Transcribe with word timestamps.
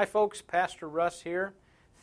Hi, 0.00 0.06
folks. 0.06 0.40
Pastor 0.40 0.88
Russ 0.88 1.20
here. 1.20 1.52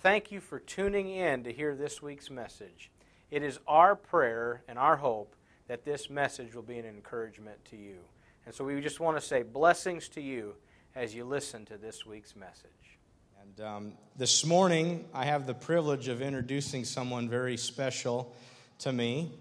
Thank 0.03 0.31
you 0.31 0.39
for 0.39 0.59
tuning 0.59 1.09
in 1.09 1.43
to 1.45 1.51
hear 1.51 1.73
this 1.73 1.99
week's 1.99 2.29
message. 2.29 2.91
It 3.31 3.41
is 3.41 3.57
our 3.67 3.95
prayer 3.95 4.61
and 4.67 4.77
our 4.77 4.97
hope 4.97 5.35
that 5.67 5.83
this 5.83 6.07
message 6.07 6.53
will 6.53 6.61
be 6.61 6.77
an 6.77 6.85
encouragement 6.85 7.57
to 7.71 7.75
you. 7.75 7.97
And 8.45 8.53
so 8.53 8.65
we 8.65 8.79
just 8.81 8.99
want 8.99 9.17
to 9.17 9.25
say 9.25 9.41
blessings 9.41 10.09
to 10.09 10.21
you 10.21 10.53
as 10.95 11.15
you 11.15 11.25
listen 11.25 11.65
to 11.65 11.77
this 11.79 12.05
week's 12.05 12.35
message. 12.35 12.99
And 13.41 13.65
um, 13.65 13.93
this 14.15 14.45
morning, 14.45 15.03
I 15.11 15.25
have 15.25 15.47
the 15.47 15.55
privilege 15.55 16.07
of 16.07 16.21
introducing 16.21 16.85
someone 16.85 17.27
very 17.27 17.57
special 17.57 18.35
to 18.77 18.93
me. 18.93 19.31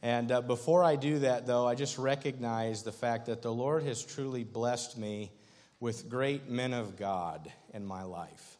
And 0.00 0.30
uh, 0.30 0.42
before 0.42 0.84
I 0.84 0.94
do 0.94 1.18
that, 1.18 1.44
though, 1.48 1.66
I 1.66 1.74
just 1.74 1.98
recognize 1.98 2.84
the 2.84 2.92
fact 2.92 3.26
that 3.26 3.42
the 3.42 3.52
Lord 3.52 3.82
has 3.82 4.04
truly 4.04 4.44
blessed 4.44 4.96
me 4.96 5.32
with 5.80 6.08
great 6.08 6.48
men 6.48 6.72
of 6.72 6.96
God 6.96 7.52
in 7.76 7.86
my 7.86 8.02
life. 8.02 8.58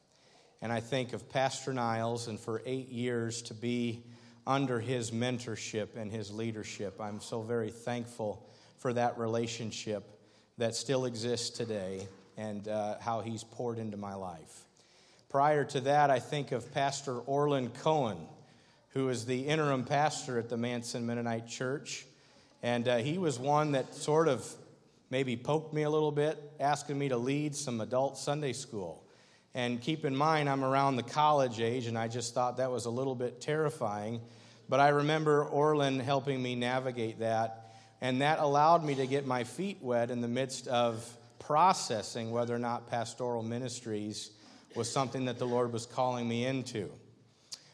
And 0.63 0.71
I 0.71 0.81
think 0.81 1.13
of 1.13 1.29
Pastor 1.31 1.73
Niles, 1.73 2.29
and 2.29 2.39
for 2.39 2.63
eight 2.67 2.89
years 2.89 3.43
to 3.43 3.55
be 3.55 4.05
under 4.47 4.79
his 4.79 5.11
mentorship 5.11 5.97
and 5.97 6.13
his 6.13 6.31
leadership, 6.31 7.01
I'm 7.01 7.21
so 7.21 7.43
very 7.43 7.71
thankful 7.71 8.47
for 8.79 8.93
that 8.93 9.19
relationship 9.19 10.05
that 10.59 10.75
still 10.75 11.07
exists 11.07 11.51
today 11.51 12.07
and 12.37 12.69
uh, 12.69 12.99
how 13.01 13.23
he's 13.23 13.43
poured 13.43 13.79
into 13.79 13.97
my 13.97 14.15
life. 14.15 14.65
Prior 15.29 15.65
to 15.65 15.81
that, 15.81 16.11
I 16.11 16.21
think 16.21 16.53
of 16.53 16.73
Pastor 16.73 17.19
Orland 17.21 17.75
Cohen, 17.75 18.19
who 18.91 19.09
is 19.09 19.27
the 19.27 19.47
interim 19.47 19.85
pastor 19.85 20.39
at 20.39 20.49
the 20.49 20.57
Manson 20.57 21.07
Mennonite 21.07 21.49
Church. 21.49 22.07
And 22.63 22.87
uh, 22.87 22.99
he 22.99 23.19
was 23.19 23.39
one 23.39 23.73
that 23.73 23.95
sort 23.95 24.29
of 24.29 24.47
maybe 25.11 25.37
poked 25.37 25.75
me 25.75 25.83
a 25.83 25.91
little 25.91 26.13
bit, 26.13 26.39
asking 26.61 26.99
me 26.99 27.09
to 27.09 27.17
lead 27.17 27.55
some 27.55 27.81
adult 27.81 28.19
Sunday 28.19 28.53
school. 28.53 29.06
And 29.57 29.81
keep 29.81 30.05
in 30.05 30.15
mind, 30.15 30.51
I'm 30.51 30.63
around 30.63 30.97
the 30.97 31.03
college 31.03 31.61
age, 31.61 31.87
and 31.87 31.97
I 31.97 32.09
just 32.09 32.35
thought 32.35 32.59
that 32.59 32.71
was 32.71 32.85
a 32.85 32.91
little 32.91 33.15
bit 33.15 33.41
terrifying. 33.41 34.21
But 34.69 34.81
I 34.81 34.89
remember 34.89 35.45
Orland 35.45 36.03
helping 36.03 36.43
me 36.43 36.55
navigate 36.55 37.21
that, 37.21 37.73
and 38.03 38.21
that 38.21 38.39
allowed 38.39 38.85
me 38.85 38.95
to 38.97 39.07
get 39.07 39.27
my 39.27 39.45
feet 39.45 39.79
wet 39.81 40.11
in 40.11 40.21
the 40.21 40.29
midst 40.29 40.69
of 40.69 41.03
processing 41.39 42.31
whether 42.33 42.55
or 42.55 42.59
not 42.59 42.87
pastoral 42.87 43.43
ministries 43.43 44.31
was 44.75 44.93
something 44.93 45.25
that 45.25 45.39
the 45.39 45.47
Lord 45.47 45.73
was 45.73 45.87
calling 45.87 46.29
me 46.29 46.45
into. 46.45 46.91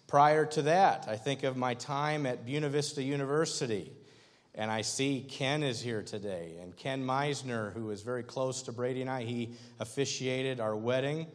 Prior 0.06 0.46
to 0.46 0.62
that, 0.62 1.06
I 1.08 1.16
think 1.16 1.42
of 1.42 1.56
my 1.56 1.74
time 1.74 2.26
at 2.26 2.46
Buena 2.46 2.68
Vista 2.68 3.02
University 3.02 3.90
and 4.54 4.70
I 4.70 4.82
see 4.82 5.24
Ken 5.28 5.62
is 5.62 5.80
here 5.80 6.02
today. 6.02 6.56
And 6.60 6.76
Ken 6.76 7.02
Meisner, 7.04 7.72
who 7.72 7.90
is 7.90 8.02
very 8.02 8.22
close 8.22 8.62
to 8.64 8.72
Brady 8.72 9.00
and 9.00 9.08
I, 9.08 9.22
he 9.22 9.54
officiated 9.80 10.60
our 10.60 10.76
wedding. 10.76 11.26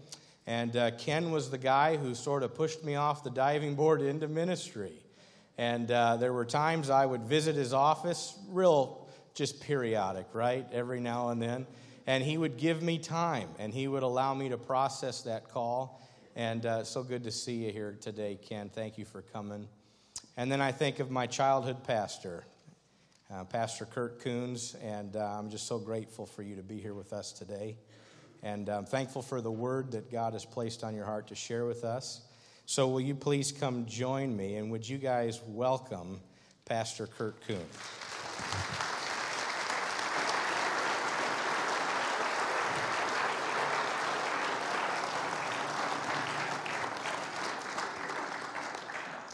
And 0.48 0.78
uh, 0.78 0.92
Ken 0.92 1.32
was 1.32 1.52
the 1.52 1.58
guy 1.58 1.98
who 1.98 2.16
sort 2.16 2.42
of 2.42 2.56
pushed 2.56 2.82
me 2.84 2.96
off 2.96 3.22
the 3.22 3.30
diving 3.30 3.76
board 3.76 4.02
into 4.02 4.30
ministry. 4.30 4.94
And 5.58 5.92
uh, 5.92 6.16
there 6.16 6.32
were 6.32 6.46
times 6.46 6.90
I 6.90 7.06
would 7.06 7.24
visit 7.24 7.56
his 7.56 7.74
office, 7.74 8.40
real 8.48 9.10
just 9.34 9.60
periodic, 9.60 10.28
right? 10.34 10.66
Every 10.72 11.02
now 11.02 11.30
and 11.30 11.42
then. 11.42 11.68
And 12.08 12.24
he 12.24 12.38
would 12.38 12.56
give 12.56 12.82
me 12.82 12.98
time 12.98 13.50
and 13.60 13.74
he 13.74 13.90
would 13.90 14.04
allow 14.04 14.34
me 14.34 14.48
to 14.50 14.58
process 14.58 15.22
that 15.24 15.50
call. 15.50 16.02
And 16.38 16.66
uh, 16.66 16.86
so 16.86 17.04
good 17.04 17.26
to 17.26 17.32
see 17.32 17.66
you 17.66 17.74
here 17.74 17.98
today, 18.00 18.40
Ken. 18.42 18.70
Thank 18.70 18.98
you 18.98 19.04
for 19.04 19.22
coming. 19.22 19.68
And 20.38 20.50
then 20.50 20.62
I 20.62 20.72
think 20.72 21.00
of 21.00 21.12
my 21.12 21.28
childhood 21.28 21.84
pastor, 21.84 22.46
uh, 23.34 23.44
Pastor 23.44 23.86
Kurt 23.86 24.22
Coons, 24.22 24.76
and 24.82 25.18
uh, 25.18 25.38
I'm 25.38 25.50
just 25.50 25.68
so 25.68 25.78
grateful 25.78 26.26
for 26.26 26.44
you 26.44 26.56
to 26.56 26.64
be 26.64 26.80
here 26.80 26.94
with 26.94 27.12
us 27.12 27.34
today. 27.34 27.76
And 28.48 28.70
I'm 28.70 28.86
thankful 28.86 29.22
for 29.22 29.42
the 29.42 29.52
word 29.52 29.92
that 29.92 30.10
God 30.10 30.32
has 30.32 30.46
placed 30.46 30.82
on 30.82 30.96
your 30.96 31.04
heart 31.04 31.28
to 31.28 31.36
share 31.36 31.66
with 31.66 31.84
us. 31.84 32.22
So, 32.66 32.88
will 32.88 33.02
you 33.02 33.14
please 33.14 33.52
come 33.52 33.86
join 33.88 34.38
me, 34.38 34.56
and 34.56 34.72
would 34.72 34.88
you 34.88 34.98
guys 34.98 35.42
welcome 35.46 36.22
Pastor 36.64 37.08
Kurt 37.08 37.46
Coons? 37.46 37.62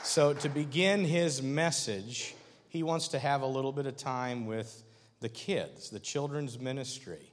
So, 0.01 0.33
to 0.33 0.49
begin 0.49 1.05
his 1.05 1.43
message, 1.43 2.33
he 2.69 2.81
wants 2.81 3.09
to 3.09 3.19
have 3.19 3.43
a 3.43 3.47
little 3.47 3.71
bit 3.71 3.85
of 3.85 3.95
time 3.95 4.47
with 4.47 4.83
the 5.19 5.29
kids, 5.29 5.91
the 5.91 5.99
children's 5.99 6.57
ministry. 6.57 7.32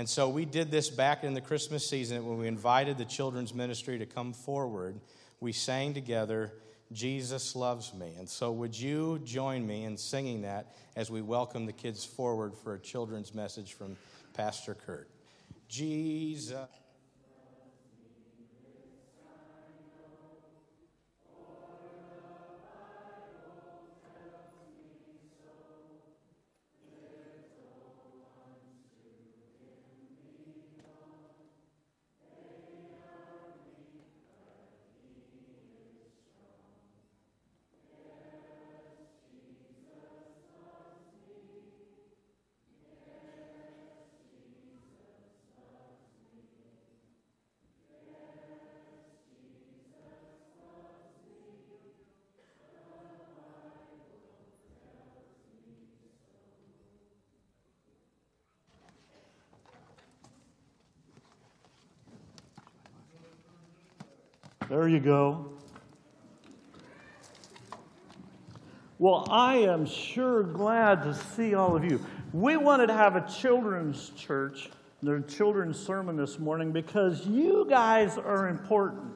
And 0.00 0.08
so 0.08 0.30
we 0.30 0.46
did 0.46 0.70
this 0.70 0.88
back 0.88 1.24
in 1.24 1.34
the 1.34 1.42
Christmas 1.42 1.86
season 1.86 2.24
when 2.24 2.38
we 2.38 2.48
invited 2.48 2.96
the 2.96 3.04
children's 3.04 3.52
ministry 3.52 3.98
to 3.98 4.06
come 4.06 4.32
forward. 4.32 4.98
We 5.40 5.52
sang 5.52 5.92
together, 5.92 6.54
Jesus 6.90 7.54
Loves 7.54 7.92
Me. 7.92 8.14
And 8.18 8.26
so 8.26 8.50
would 8.50 8.74
you 8.74 9.20
join 9.24 9.66
me 9.66 9.84
in 9.84 9.98
singing 9.98 10.40
that 10.40 10.74
as 10.96 11.10
we 11.10 11.20
welcome 11.20 11.66
the 11.66 11.74
kids 11.74 12.02
forward 12.02 12.54
for 12.54 12.72
a 12.72 12.78
children's 12.78 13.34
message 13.34 13.74
from 13.74 13.98
Pastor 14.32 14.74
Kurt? 14.74 15.10
Jesus. 15.68 16.66
There 64.70 64.86
you 64.86 65.00
go. 65.00 65.46
Well, 69.00 69.26
I 69.28 69.56
am 69.56 69.84
sure 69.84 70.44
glad 70.44 71.02
to 71.02 71.12
see 71.12 71.56
all 71.56 71.74
of 71.74 71.84
you. 71.84 72.00
We 72.32 72.56
wanted 72.56 72.86
to 72.86 72.92
have 72.92 73.16
a 73.16 73.28
children's 73.28 74.10
church, 74.10 74.70
their 75.02 75.22
children's 75.22 75.76
sermon 75.76 76.14
this 76.14 76.38
morning, 76.38 76.70
because 76.70 77.26
you 77.26 77.66
guys 77.68 78.16
are 78.16 78.46
important. 78.46 79.10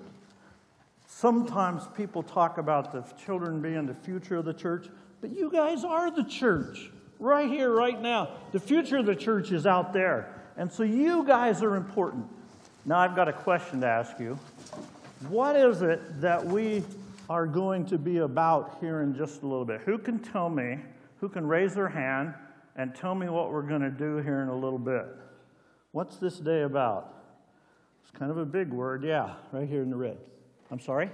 Sometimes 1.06 1.84
people 1.96 2.24
talk 2.24 2.58
about 2.58 2.90
the 2.90 3.04
children 3.24 3.62
being 3.62 3.86
the 3.86 3.94
future 3.94 4.34
of 4.34 4.46
the 4.46 4.54
church, 4.54 4.88
but 5.20 5.30
you 5.30 5.52
guys 5.52 5.84
are 5.84 6.10
the 6.10 6.24
church 6.24 6.90
right 7.20 7.48
here, 7.48 7.72
right 7.72 8.02
now. 8.02 8.30
The 8.50 8.58
future 8.58 8.96
of 8.96 9.06
the 9.06 9.14
church 9.14 9.52
is 9.52 9.68
out 9.68 9.92
there. 9.92 10.34
And 10.56 10.72
so 10.72 10.82
you 10.82 11.24
guys 11.24 11.62
are 11.62 11.76
important. 11.76 12.26
Now, 12.84 12.98
I've 12.98 13.14
got 13.14 13.28
a 13.28 13.32
question 13.32 13.82
to 13.82 13.86
ask 13.86 14.18
you. 14.18 14.36
What 15.28 15.56
is 15.56 15.82
it 15.82 16.20
that 16.20 16.44
we 16.44 16.82
are 17.30 17.46
going 17.46 17.86
to 17.86 17.98
be 17.98 18.18
about 18.18 18.76
here 18.80 19.00
in 19.00 19.14
just 19.14 19.42
a 19.42 19.46
little 19.46 19.64
bit? 19.64 19.80
Who 19.82 19.96
can 19.96 20.18
tell 20.18 20.50
me, 20.50 20.78
who 21.18 21.28
can 21.28 21.46
raise 21.46 21.74
their 21.74 21.88
hand 21.88 22.34
and 22.76 22.94
tell 22.94 23.14
me 23.14 23.28
what 23.28 23.50
we're 23.50 23.62
going 23.62 23.80
to 23.80 23.90
do 23.90 24.18
here 24.18 24.42
in 24.42 24.48
a 24.48 24.54
little 24.54 24.78
bit? 24.78 25.06
What's 25.92 26.16
this 26.16 26.38
day 26.38 26.62
about? 26.62 27.14
It's 28.02 28.10
kind 28.18 28.30
of 28.30 28.36
a 28.36 28.44
big 28.44 28.70
word, 28.70 29.02
yeah, 29.04 29.34
right 29.52 29.68
here 29.68 29.82
in 29.82 29.90
the 29.90 29.96
red. 29.96 30.18
I'm 30.70 30.80
sorry? 30.80 31.10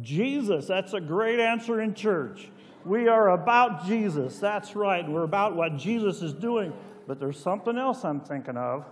Jesus. 0.00 0.66
That's 0.66 0.94
a 0.94 1.00
great 1.00 1.38
answer 1.38 1.80
in 1.80 1.94
church. 1.94 2.48
We 2.84 3.06
are 3.08 3.30
about 3.30 3.86
Jesus. 3.86 4.38
That's 4.38 4.74
right. 4.74 5.08
We're 5.08 5.22
about 5.22 5.54
what 5.54 5.76
Jesus 5.76 6.22
is 6.22 6.32
doing. 6.32 6.72
But 7.06 7.20
there's 7.20 7.38
something 7.38 7.78
else 7.78 8.04
I'm 8.04 8.20
thinking 8.20 8.56
of. 8.56 8.86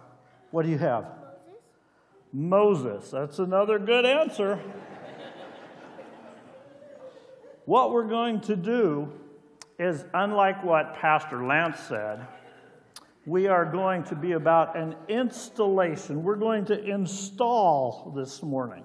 What 0.50 0.64
do 0.64 0.68
you 0.68 0.78
have? 0.78 1.06
Moses. 2.32 3.10
That's 3.10 3.38
another 3.38 3.78
good 3.78 4.06
answer. 4.06 4.60
what 7.64 7.92
we're 7.92 8.08
going 8.08 8.40
to 8.42 8.56
do 8.56 9.12
is, 9.78 10.04
unlike 10.14 10.62
what 10.64 10.94
Pastor 10.96 11.44
Lance 11.44 11.80
said, 11.80 12.26
we 13.26 13.46
are 13.46 13.64
going 13.64 14.04
to 14.04 14.14
be 14.14 14.32
about 14.32 14.76
an 14.76 14.94
installation. 15.08 16.22
We're 16.22 16.36
going 16.36 16.66
to 16.66 16.82
install 16.82 18.12
this 18.16 18.42
morning. 18.42 18.84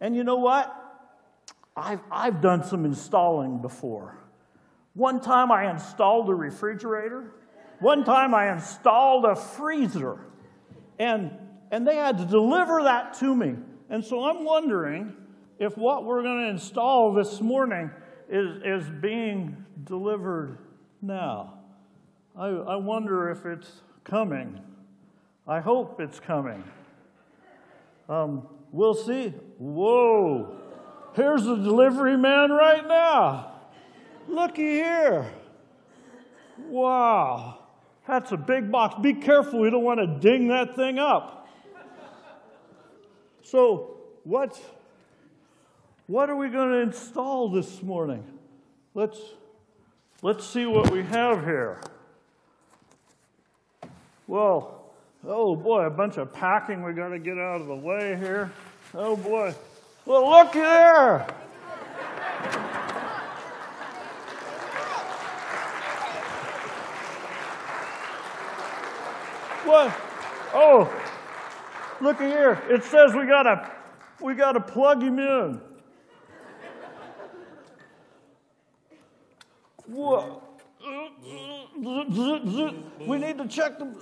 And 0.00 0.14
you 0.16 0.24
know 0.24 0.38
what? 0.38 0.74
I've, 1.76 2.00
I've 2.10 2.40
done 2.40 2.64
some 2.64 2.84
installing 2.84 3.60
before. 3.60 4.18
One 4.94 5.20
time 5.20 5.52
I 5.52 5.70
installed 5.70 6.28
a 6.28 6.34
refrigerator. 6.34 7.32
One 7.80 8.04
time 8.04 8.34
I 8.34 8.52
installed 8.52 9.24
a 9.24 9.36
freezer. 9.36 10.18
And 10.98 11.30
and 11.70 11.86
they 11.86 11.96
had 11.96 12.18
to 12.18 12.24
deliver 12.24 12.82
that 12.82 13.14
to 13.20 13.34
me. 13.34 13.54
And 13.88 14.04
so 14.04 14.24
I'm 14.24 14.44
wondering 14.44 15.14
if 15.58 15.76
what 15.76 16.04
we're 16.04 16.22
going 16.22 16.44
to 16.44 16.50
install 16.50 17.12
this 17.12 17.40
morning 17.40 17.90
is, 18.28 18.62
is 18.64 18.90
being 19.00 19.64
delivered 19.84 20.58
now. 21.02 21.54
I, 22.36 22.46
I 22.46 22.76
wonder 22.76 23.30
if 23.30 23.44
it's 23.44 23.70
coming. 24.04 24.60
I 25.46 25.60
hope 25.60 26.00
it's 26.00 26.20
coming. 26.20 26.64
Um, 28.08 28.46
we'll 28.72 28.94
see. 28.94 29.34
Whoa, 29.58 30.56
here's 31.14 31.44
the 31.44 31.56
delivery 31.56 32.16
man 32.16 32.50
right 32.50 32.86
now. 32.86 33.52
Looky 34.28 34.62
here. 34.62 35.30
Wow, 36.68 37.58
that's 38.06 38.32
a 38.32 38.36
big 38.36 38.70
box. 38.70 38.94
Be 39.02 39.14
careful, 39.14 39.60
we 39.60 39.70
don't 39.70 39.82
want 39.82 40.00
to 40.00 40.06
ding 40.06 40.48
that 40.48 40.76
thing 40.76 40.98
up. 40.98 41.39
So, 43.50 43.96
what, 44.22 44.56
what 46.06 46.30
are 46.30 46.36
we 46.36 46.50
going 46.50 46.70
to 46.70 46.78
install 46.82 47.48
this 47.50 47.82
morning? 47.82 48.22
Let's, 48.94 49.18
let's 50.22 50.46
see 50.46 50.66
what 50.66 50.88
we 50.92 51.02
have 51.02 51.42
here. 51.42 51.80
Well, 54.28 54.92
oh 55.26 55.56
boy, 55.56 55.86
a 55.86 55.90
bunch 55.90 56.16
of 56.16 56.32
packing 56.32 56.84
we 56.84 56.92
got 56.92 57.08
to 57.08 57.18
get 57.18 57.38
out 57.38 57.60
of 57.60 57.66
the 57.66 57.74
way 57.74 58.16
here. 58.16 58.52
Oh 58.94 59.16
boy. 59.16 59.52
Well, 60.06 60.30
look 60.30 60.52
there. 60.52 61.26
What? 69.64 70.00
Oh, 70.54 70.99
look 72.00 72.18
here. 72.18 72.62
It 72.68 72.84
says 72.84 73.14
we 73.14 73.26
gotta 73.26 73.70
we 74.20 74.34
gotta 74.34 74.60
plug 74.60 75.02
him 75.02 75.18
in. 75.18 75.60
What? 79.86 80.42
We 83.06 83.18
need 83.18 83.38
to 83.38 83.46
check 83.48 83.78
them. 83.78 83.96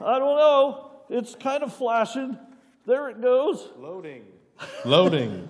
I 0.00 0.18
don't 0.18 0.36
know. 0.36 0.90
It's 1.08 1.34
kind 1.34 1.62
of 1.62 1.72
flashing. 1.74 2.36
There 2.86 3.08
it 3.10 3.20
goes. 3.22 3.68
Loading. 3.76 4.24
Loading. 4.84 5.48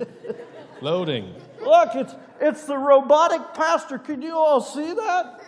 Loading. 0.80 1.34
Look, 1.60 1.94
it's, 1.94 2.14
it's 2.40 2.64
the 2.64 2.76
robotic 2.76 3.54
pastor. 3.54 3.98
Can 3.98 4.20
you 4.20 4.36
all 4.36 4.60
see 4.60 4.92
that? 4.92 5.40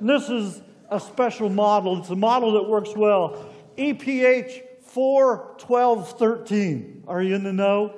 And 0.00 0.08
this 0.08 0.28
is 0.28 0.60
a 0.90 1.00
special 1.00 1.48
model. 1.48 2.00
It's 2.00 2.10
a 2.10 2.16
model 2.16 2.52
that 2.52 2.68
works 2.68 2.90
well. 2.94 3.50
EPH 3.76 4.62
41213. 4.82 7.04
Are 7.06 7.22
you 7.22 7.34
in 7.34 7.44
the 7.44 7.52
know? 7.52 7.94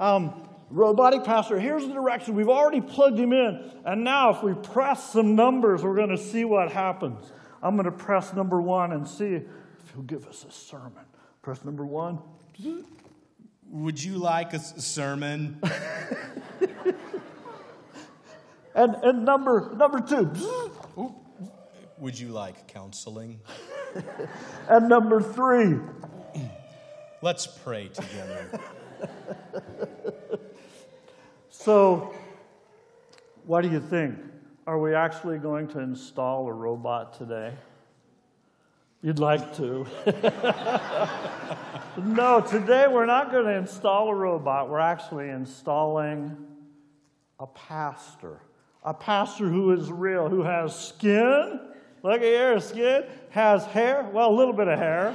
Um, 0.00 0.48
robotic 0.70 1.24
pastor, 1.24 1.60
here's 1.60 1.86
the 1.86 1.92
direction. 1.92 2.34
We've 2.34 2.48
already 2.48 2.80
plugged 2.80 3.18
him 3.18 3.32
in. 3.32 3.70
And 3.84 4.04
now, 4.04 4.30
if 4.30 4.42
we 4.42 4.54
press 4.54 5.12
some 5.12 5.36
numbers, 5.36 5.82
we're 5.82 5.96
going 5.96 6.10
to 6.10 6.18
see 6.18 6.44
what 6.44 6.72
happens. 6.72 7.32
I'm 7.62 7.76
going 7.76 7.84
to 7.84 7.92
press 7.92 8.32
number 8.32 8.60
one 8.60 8.92
and 8.92 9.06
see 9.06 9.34
if 9.34 9.44
he'll 9.92 10.02
give 10.02 10.26
us 10.26 10.44
a 10.48 10.52
sermon. 10.52 11.04
Press 11.42 11.64
number 11.64 11.84
one. 11.84 12.18
Would 13.70 14.02
you 14.02 14.18
like 14.18 14.54
a 14.54 14.58
sermon? 14.58 15.60
And, 18.74 18.94
and 19.02 19.24
number, 19.24 19.74
number 19.74 20.00
two. 20.00 20.30
Would 22.02 22.18
you 22.18 22.28
like 22.28 22.66
counseling? 22.66 23.40
And 24.68 24.88
number 24.88 25.20
three. 25.20 25.78
Let's 27.22 27.46
pray 27.46 27.88
together. 27.88 28.60
So, 31.50 32.12
what 33.46 33.60
do 33.60 33.70
you 33.70 33.78
think? 33.78 34.18
Are 34.66 34.80
we 34.80 34.96
actually 34.96 35.38
going 35.38 35.68
to 35.68 35.78
install 35.78 36.48
a 36.48 36.52
robot 36.52 37.16
today? 37.16 37.54
You'd 39.00 39.20
like 39.20 39.54
to. 39.58 39.86
no, 41.98 42.40
today 42.40 42.88
we're 42.88 43.06
not 43.06 43.30
going 43.30 43.44
to 43.44 43.54
install 43.54 44.08
a 44.08 44.14
robot. 44.14 44.68
We're 44.68 44.80
actually 44.80 45.28
installing 45.28 46.36
a 47.38 47.46
pastor. 47.46 48.40
A 48.82 48.92
pastor 48.92 49.48
who 49.48 49.70
is 49.70 49.92
real, 49.92 50.28
who 50.28 50.42
has 50.42 50.76
skin. 50.76 51.60
Look 52.02 52.16
at 52.16 52.22
here, 52.22 52.58
skin. 52.60 53.04
Has 53.30 53.64
hair. 53.66 54.08
Well, 54.12 54.30
a 54.30 54.36
little 54.36 54.54
bit 54.54 54.68
of 54.68 54.78
hair. 54.78 55.14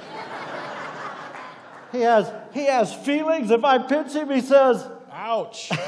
he 1.91 2.01
has, 2.01 2.31
he 2.53 2.65
has 2.65 2.93
feelings. 2.93 3.51
If 3.51 3.63
I 3.63 3.79
pinch 3.79 4.13
him, 4.13 4.31
he 4.31 4.41
says, 4.41 4.87
Ouch. 5.11 5.71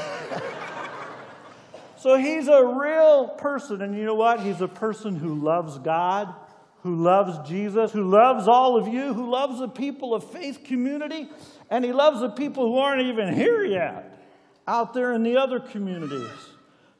So 2.00 2.16
he's 2.16 2.48
a 2.48 2.64
real 2.64 3.28
person, 3.28 3.82
and 3.82 3.94
you 3.94 4.06
know 4.06 4.14
what? 4.14 4.40
He's 4.40 4.62
a 4.62 4.68
person 4.68 5.16
who 5.16 5.34
loves 5.34 5.76
God, 5.76 6.34
who 6.82 6.96
loves 6.96 7.46
Jesus, 7.46 7.92
who 7.92 8.08
loves 8.08 8.48
all 8.48 8.78
of 8.78 8.88
you, 8.88 9.12
who 9.12 9.30
loves 9.30 9.58
the 9.58 9.68
people 9.68 10.14
of 10.14 10.24
faith 10.30 10.64
community, 10.64 11.28
and 11.68 11.84
he 11.84 11.92
loves 11.92 12.22
the 12.22 12.30
people 12.30 12.72
who 12.72 12.78
aren't 12.78 13.02
even 13.02 13.34
here 13.34 13.66
yet, 13.66 14.18
out 14.66 14.94
there 14.94 15.12
in 15.12 15.22
the 15.22 15.36
other 15.36 15.60
communities. 15.60 16.30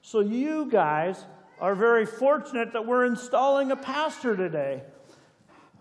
So 0.02 0.20
you 0.20 0.66
guys 0.70 1.24
are 1.60 1.74
very 1.74 2.06
fortunate 2.06 2.72
that 2.72 2.86
we're 2.86 3.04
installing 3.04 3.70
a 3.70 3.76
pastor 3.76 4.34
today. 4.36 4.82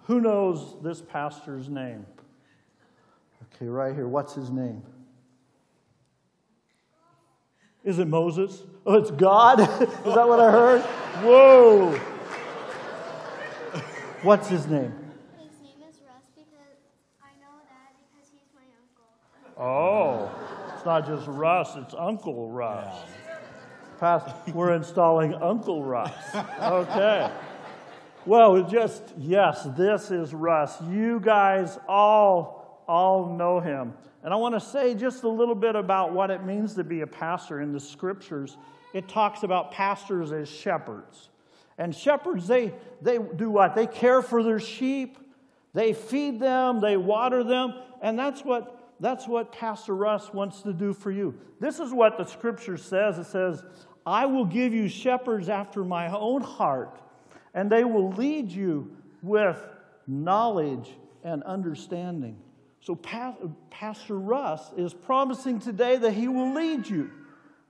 Who 0.03 0.19
knows 0.19 0.75
this 0.83 1.01
pastor's 1.01 1.69
name? 1.69 2.05
Okay, 3.55 3.67
right 3.67 3.95
here. 3.95 4.07
What's 4.07 4.33
his 4.33 4.49
name? 4.49 4.83
Is 7.83 7.97
it 7.99 8.07
Moses? 8.07 8.63
Oh, 8.85 8.95
it's 8.95 9.11
God? 9.11 9.59
Is 9.61 9.67
that 9.67 10.27
what 10.27 10.39
I 10.39 10.51
heard? 10.51 10.81
Whoa. 11.23 11.91
What's 14.21 14.49
his 14.49 14.67
name? 14.67 14.93
His 15.37 15.61
name 15.61 15.79
is 15.89 16.01
Russ 16.05 16.27
because 16.35 16.75
I 17.23 17.31
know 17.39 17.55
that 17.69 17.95
because 18.11 18.29
he's 18.29 18.49
my 18.53 18.67
uncle. 18.83 19.07
Oh, 19.57 20.29
it's 20.75 20.85
not 20.85 21.07
just 21.07 21.25
Russ, 21.27 21.77
it's 21.77 21.93
Uncle 21.97 22.49
Russ. 22.49 22.95
Pastor, 23.99 24.33
we're 24.53 24.73
installing 24.73 25.33
Uncle 25.33 25.83
Russ. 25.83 26.13
Okay. 26.61 27.29
Well, 28.25 28.63
just, 28.63 29.03
yes, 29.17 29.67
this 29.77 30.09
is 30.09 30.33
Russ. 30.33 30.81
You 30.89 31.19
guys 31.19 31.77
all, 31.85 32.81
all 32.87 33.35
know 33.35 33.59
him. 33.59 33.93
And 34.23 34.33
I 34.33 34.37
want 34.37 34.55
to 34.55 34.61
say 34.61 34.95
just 34.95 35.23
a 35.23 35.27
little 35.27 35.55
bit 35.55 35.75
about 35.75 36.13
what 36.13 36.31
it 36.31 36.45
means 36.45 36.75
to 36.75 36.83
be 36.85 37.01
a 37.01 37.07
pastor 37.07 37.59
in 37.59 37.73
the 37.73 37.79
scriptures. 37.79 38.55
It 38.93 39.09
talks 39.09 39.43
about 39.43 39.71
pastors 39.71 40.31
as 40.31 40.47
shepherds. 40.47 41.29
And 41.77 41.93
shepherds, 41.93 42.47
they, 42.47 42.73
they 43.01 43.17
do 43.17 43.49
what? 43.49 43.75
They 43.75 43.87
care 43.87 44.21
for 44.21 44.43
their 44.43 44.59
sheep, 44.61 45.17
they 45.73 45.91
feed 45.91 46.39
them, 46.39 46.79
they 46.79 46.95
water 46.95 47.43
them, 47.43 47.73
and 48.01 48.17
that's 48.17 48.45
what, 48.45 48.95
that's 49.01 49.27
what 49.27 49.51
Pastor 49.51 49.95
Russ 49.95 50.33
wants 50.33 50.61
to 50.61 50.73
do 50.73 50.93
for 50.93 51.11
you. 51.11 51.35
This 51.59 51.79
is 51.79 51.91
what 51.91 52.17
the 52.17 52.25
scripture 52.25 52.77
says 52.77 53.17
it 53.17 53.25
says, 53.25 53.63
I 54.05 54.25
will 54.25 54.45
give 54.45 54.73
you 54.73 54.87
shepherds 54.87 55.49
after 55.49 55.83
my 55.83 56.09
own 56.09 56.41
heart, 56.41 56.99
and 57.53 57.69
they 57.69 57.83
will 57.83 58.11
lead 58.11 58.51
you 58.51 58.95
with 59.21 59.57
knowledge 60.07 60.89
and 61.23 61.43
understanding. 61.43 62.37
So, 62.81 62.95
Pastor 62.95 64.17
Russ 64.17 64.71
is 64.77 64.93
promising 64.93 65.59
today 65.59 65.97
that 65.97 66.13
he 66.13 66.27
will 66.27 66.53
lead 66.53 66.87
you, 66.87 67.11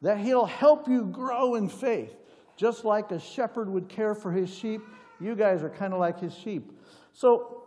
that 0.02 0.20
he'll 0.20 0.46
help 0.46 0.88
you 0.88 1.06
grow 1.06 1.56
in 1.56 1.68
faith. 1.68 2.14
Just 2.56 2.86
like 2.86 3.12
a 3.12 3.20
shepherd 3.20 3.70
would 3.70 3.90
care 3.90 4.14
for 4.14 4.32
his 4.32 4.54
sheep, 4.54 4.82
you 5.20 5.36
guys 5.36 5.64
are 5.64 5.70
kind 5.70 5.94
of 5.94 6.00
like 6.00 6.20
his 6.20 6.34
sheep. 6.34 6.72
So, 7.14 7.64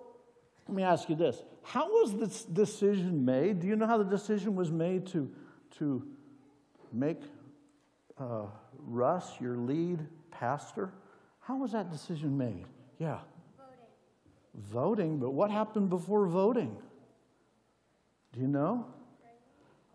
let 0.69 0.76
me 0.76 0.83
ask 0.85 1.09
you 1.09 1.16
this 1.16 1.42
How 1.62 1.88
was 1.88 2.16
this 2.16 2.45
decision 2.45 3.25
made? 3.25 3.61
Do 3.61 3.66
you 3.66 3.76
know 3.76 3.87
how 3.87 3.99
the 3.99 4.04
decision 4.04 4.54
was 4.54 4.71
made 4.71 5.07
to, 5.09 5.31
to 5.78 6.07
make 6.92 7.21
uh, 8.22 8.46
Russ 8.78 9.40
your 9.40 9.56
lead 9.56 10.00
pastor? 10.30 10.92
How 11.40 11.56
was 11.56 11.72
that 11.72 11.90
decision 11.90 12.36
made? 12.36 12.66
Yeah. 12.98 13.18
Voting, 14.54 15.18
but 15.18 15.30
what 15.30 15.50
happened 15.50 15.90
before 15.90 16.26
voting? 16.26 16.76
Do 18.32 18.40
you 18.40 18.48
know? 18.48 18.86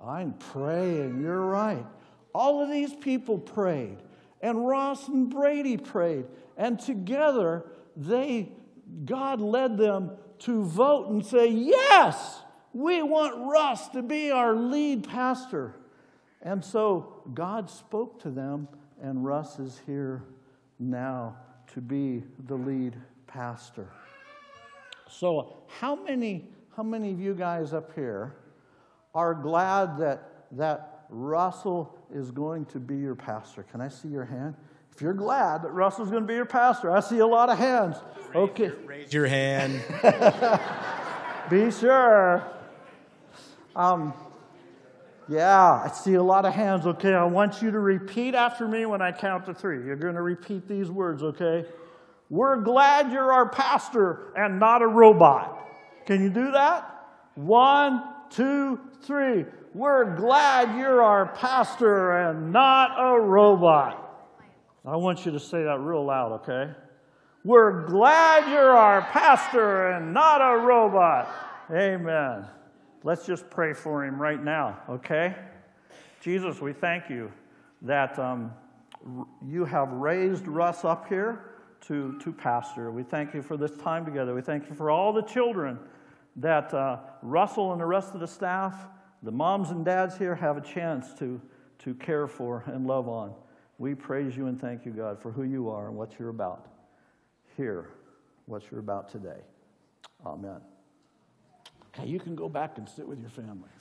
I'm 0.03 0.33
praying. 0.33 1.21
You're 1.21 1.41
right. 1.41 1.85
All 2.33 2.61
of 2.61 2.69
these 2.69 2.93
people 2.93 3.37
prayed, 3.37 3.97
and 4.41 4.67
Ross 4.67 5.07
and 5.07 5.29
Brady 5.29 5.77
prayed, 5.77 6.25
and 6.55 6.79
together 6.79 7.65
they, 7.95 8.51
God 9.05 9.41
led 9.41 9.77
them 9.77 10.11
to 10.39 10.63
vote 10.63 11.09
and 11.09 11.25
say, 11.25 11.47
Yes, 11.47 12.41
we 12.73 13.01
want 13.01 13.51
Russ 13.51 13.87
to 13.89 14.03
be 14.03 14.29
our 14.29 14.53
lead 14.55 15.07
pastor. 15.07 15.75
And 16.41 16.63
so 16.63 17.21
God 17.33 17.69
spoke 17.69 18.21
to 18.21 18.29
them, 18.29 18.67
and 19.01 19.25
Russ 19.25 19.59
is 19.59 19.81
here 19.85 20.23
now 20.79 21.35
to 21.73 21.81
be 21.81 22.23
the 22.47 22.55
lead 22.55 22.95
pastor. 23.25 23.87
So, 25.09 25.57
how 25.67 25.95
many, 25.95 26.45
how 26.75 26.83
many 26.83 27.11
of 27.11 27.19
you 27.19 27.33
guys 27.33 27.73
up 27.73 27.93
here 27.95 28.35
are 29.15 29.33
glad 29.33 29.97
that, 29.99 30.45
that 30.51 31.05
Russell 31.09 31.97
is 32.13 32.31
going 32.31 32.65
to 32.65 32.79
be 32.79 32.97
your 32.97 33.15
pastor? 33.15 33.63
Can 33.63 33.81
I 33.81 33.87
see 33.87 34.09
your 34.09 34.25
hand? 34.25 34.55
If 34.93 35.01
you're 35.01 35.13
glad 35.13 35.61
that 35.61 35.71
Russell's 35.71 36.09
going 36.09 36.23
to 36.23 36.27
be 36.27 36.33
your 36.33 36.45
pastor, 36.45 36.91
I 36.91 37.01
see 37.01 37.19
a 37.19 37.27
lot 37.27 37.49
of 37.49 37.57
hands. 37.57 37.97
Okay. 38.33 38.71
Raise 38.85 39.13
your 39.13 39.27
hand. 39.27 39.81
Be 41.49 41.71
sure. 41.71 42.43
Um, 43.75 44.13
yeah, 45.27 45.83
I 45.83 45.89
see 45.89 46.13
a 46.13 46.23
lot 46.23 46.45
of 46.45 46.53
hands. 46.53 46.85
Okay, 46.85 47.13
I 47.13 47.25
want 47.25 47.61
you 47.61 47.71
to 47.71 47.79
repeat 47.79 48.35
after 48.35 48.67
me 48.67 48.85
when 48.85 49.01
I 49.01 49.11
count 49.11 49.45
to 49.47 49.53
three. 49.53 49.85
You're 49.85 49.95
going 49.95 50.15
to 50.15 50.21
repeat 50.21 50.67
these 50.67 50.89
words, 50.89 51.23
okay? 51.23 51.65
We're 52.29 52.61
glad 52.61 53.11
you're 53.11 53.31
our 53.31 53.49
pastor 53.49 54.33
and 54.35 54.59
not 54.59 54.81
a 54.81 54.87
robot. 54.87 55.57
Can 56.05 56.23
you 56.23 56.29
do 56.29 56.51
that? 56.51 56.93
One, 57.35 58.03
two, 58.29 58.79
three. 59.03 59.45
We're 59.73 60.15
glad 60.15 60.77
you're 60.77 61.01
our 61.01 61.27
pastor 61.27 62.17
and 62.17 62.51
not 62.51 62.91
a 62.97 63.19
robot. 63.19 64.03
I 64.85 64.95
want 64.95 65.25
you 65.25 65.33
to 65.33 65.39
say 65.39 65.63
that 65.63 65.79
real 65.79 66.05
loud, 66.05 66.41
okay? 66.41 66.71
We're 67.43 67.85
glad 67.85 68.49
you're 68.49 68.75
our 68.75 69.01
pastor 69.01 69.91
and 69.91 70.13
not 70.13 70.41
a 70.41 70.65
robot. 70.65 71.29
Amen. 71.69 72.45
Let's 73.07 73.25
just 73.25 73.49
pray 73.49 73.71
for 73.71 74.03
him 74.03 74.21
right 74.21 74.43
now, 74.43 74.81
okay? 74.89 75.33
Jesus, 76.19 76.59
we 76.59 76.73
thank 76.73 77.09
you 77.09 77.31
that 77.83 78.19
um, 78.19 78.51
you 79.41 79.63
have 79.63 79.93
raised 79.93 80.45
Russ 80.45 80.83
up 80.83 81.07
here 81.07 81.53
to, 81.87 82.19
to 82.19 82.33
pastor. 82.33 82.91
We 82.91 83.03
thank 83.03 83.33
you 83.33 83.41
for 83.41 83.55
this 83.55 83.71
time 83.77 84.03
together. 84.03 84.35
We 84.35 84.41
thank 84.41 84.67
you 84.67 84.75
for 84.75 84.91
all 84.91 85.13
the 85.13 85.21
children 85.21 85.79
that 86.35 86.73
uh, 86.73 86.97
Russell 87.21 87.71
and 87.71 87.79
the 87.79 87.85
rest 87.85 88.13
of 88.13 88.19
the 88.19 88.27
staff, 88.27 88.75
the 89.23 89.31
moms 89.31 89.69
and 89.69 89.85
dads 89.85 90.17
here, 90.17 90.35
have 90.35 90.57
a 90.57 90.61
chance 90.61 91.13
to, 91.13 91.39
to 91.79 91.93
care 91.93 92.27
for 92.27 92.65
and 92.67 92.85
love 92.85 93.07
on. 93.07 93.33
We 93.77 93.95
praise 93.95 94.35
you 94.35 94.47
and 94.47 94.59
thank 94.59 94.85
you, 94.85 94.91
God, 94.91 95.17
for 95.21 95.31
who 95.31 95.43
you 95.43 95.69
are 95.69 95.87
and 95.87 95.95
what 95.95 96.19
you're 96.19 96.27
about. 96.27 96.67
Hear 97.55 97.87
what 98.47 98.69
you're 98.69 98.81
about 98.81 99.09
today. 99.09 99.39
Amen. 100.25 100.59
You 102.05 102.19
can 102.19 102.35
go 102.35 102.49
back 102.49 102.77
and 102.77 102.87
sit 102.87 103.07
with 103.07 103.19
your 103.19 103.29
families. 103.29 103.71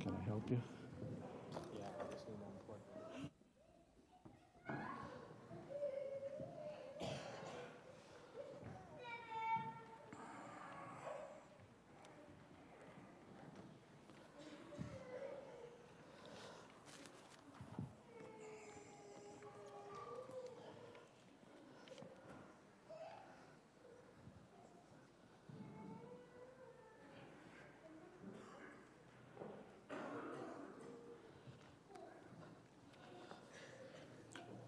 Can 0.00 0.12
I 0.20 0.24
help 0.26 0.50
you? 0.50 0.60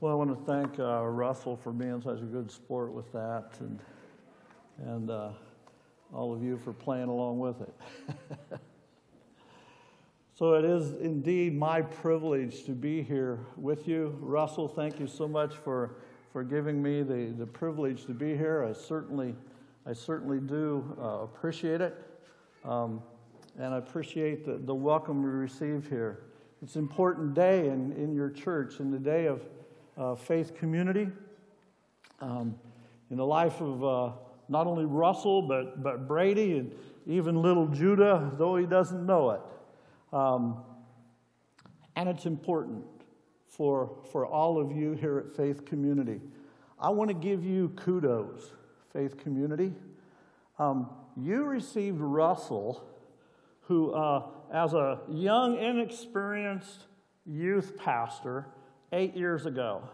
Well, 0.05 0.13
I 0.13 0.17
want 0.17 0.39
to 0.39 0.45
thank 0.45 0.79
uh, 0.79 1.03
Russell 1.07 1.57
for 1.57 1.73
being 1.73 2.03
such 2.03 2.19
a 2.19 2.27
good 2.27 2.51
sport 2.51 2.93
with 2.93 3.11
that, 3.13 3.53
and 3.61 3.81
and 4.87 5.09
uh, 5.09 5.31
all 6.13 6.35
of 6.35 6.43
you 6.43 6.59
for 6.59 6.75
playing 6.75 7.09
along 7.09 7.39
with 7.39 7.63
it. 7.63 7.75
so 10.35 10.57
it 10.57 10.67
is 10.67 10.93
indeed 11.01 11.57
my 11.57 11.81
privilege 11.81 12.65
to 12.65 12.73
be 12.73 13.01
here 13.01 13.47
with 13.57 13.89
you, 13.89 14.15
Russell. 14.21 14.69
Thank 14.69 15.01
you 15.01 15.07
so 15.07 15.27
much 15.27 15.55
for 15.55 15.97
for 16.35 16.45
giving 16.45 16.83
me 16.83 17.03
the, 17.03 17.33
the 17.39 17.47
privilege 17.47 18.05
to 18.05 18.13
be 18.13 18.37
here. 18.37 18.63
I 18.63 18.75
certainly 18.75 19.35
I 19.87 19.95
certainly 19.95 20.39
do 20.39 20.85
uh, 21.01 21.23
appreciate 21.23 21.81
it, 21.81 21.97
um, 22.67 23.03
and 23.59 23.73
I 23.73 23.79
appreciate 23.79 24.45
the, 24.45 24.59
the 24.59 24.75
welcome 24.75 25.23
we 25.23 25.31
receive 25.31 25.89
here. 25.89 26.25
It's 26.63 26.77
an 26.77 26.83
important 26.83 27.33
day 27.33 27.69
in, 27.69 27.93
in 27.93 28.15
your 28.15 28.29
church, 28.29 28.81
in 28.81 28.91
the 28.91 28.99
day 28.99 29.29
of 29.29 29.41
uh, 29.97 30.15
faith 30.15 30.55
community. 30.55 31.09
Um, 32.21 32.57
in 33.11 33.17
the 33.17 33.27
life 33.27 33.61
of 33.61 33.85
uh, 33.85 34.13
not 34.49 34.67
only 34.67 34.85
Russell, 34.85 35.43
but, 35.43 35.83
but 35.83 36.09
Brady 36.09 36.59
and 36.59 36.73
even 37.07 37.41
little 37.41 37.67
Judah, 37.67 38.31
though 38.35 38.57
he 38.57 38.67
doesn't 38.67 39.05
know 39.05 39.31
it. 39.31 39.41
Um, 40.13 40.63
and 41.97 42.09
it's 42.09 42.27
important 42.27 42.85
for, 43.47 43.97
for 44.11 44.27
all 44.27 44.59
of 44.59 44.73
you 44.73 44.93
here 44.93 45.19
at 45.19 45.37
Faith 45.37 45.65
Community. 45.65 46.21
I 46.79 46.91
want 46.91 47.09
to 47.09 47.15
give 47.15 47.45
you 47.45 47.69
kudos, 47.77 48.51
Faith 48.93 49.17
Community. 49.19 49.73
Um, 50.59 50.91
you 51.17 51.45
received 51.45 52.01
Russell, 52.01 52.85
who, 53.63 53.93
uh, 53.93 54.25
as 54.53 54.75
a 54.75 55.01
young, 55.09 55.59
inexperienced 55.59 56.85
youth 57.27 57.77
pastor, 57.77 58.47
eight 58.93 59.17
years 59.17 59.47
ago. 59.47 59.89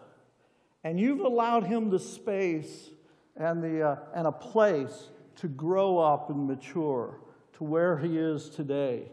And 0.84 0.98
you've 0.98 1.20
allowed 1.20 1.64
him 1.64 1.90
the 1.90 1.98
space 1.98 2.90
and, 3.36 3.62
the, 3.62 3.82
uh, 3.82 3.96
and 4.14 4.26
a 4.26 4.32
place 4.32 5.10
to 5.36 5.48
grow 5.48 5.98
up 5.98 6.30
and 6.30 6.46
mature 6.46 7.20
to 7.54 7.64
where 7.64 7.98
he 7.98 8.18
is 8.18 8.50
today. 8.50 9.10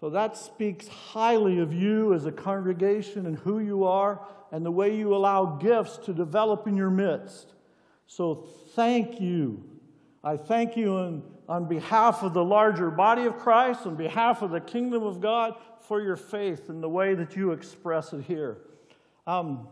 So 0.00 0.10
that 0.10 0.36
speaks 0.36 0.88
highly 0.88 1.60
of 1.60 1.72
you 1.72 2.12
as 2.14 2.26
a 2.26 2.32
congregation 2.32 3.26
and 3.26 3.38
who 3.38 3.60
you 3.60 3.84
are 3.84 4.20
and 4.50 4.66
the 4.66 4.70
way 4.70 4.96
you 4.96 5.14
allow 5.14 5.44
gifts 5.56 5.98
to 5.98 6.12
develop 6.12 6.66
in 6.66 6.76
your 6.76 6.90
midst. 6.90 7.54
So 8.06 8.46
thank 8.74 9.20
you. 9.20 9.62
I 10.24 10.36
thank 10.36 10.76
you 10.76 10.94
on, 10.94 11.22
on 11.48 11.68
behalf 11.68 12.22
of 12.22 12.34
the 12.34 12.44
larger 12.44 12.90
body 12.90 13.24
of 13.24 13.38
Christ, 13.38 13.86
on 13.86 13.96
behalf 13.96 14.42
of 14.42 14.50
the 14.50 14.60
kingdom 14.60 15.02
of 15.02 15.20
God, 15.20 15.54
for 15.80 16.00
your 16.00 16.16
faith 16.16 16.68
and 16.68 16.82
the 16.82 16.88
way 16.88 17.14
that 17.14 17.36
you 17.36 17.52
express 17.52 18.12
it 18.12 18.24
here. 18.24 18.58
Um, 19.26 19.68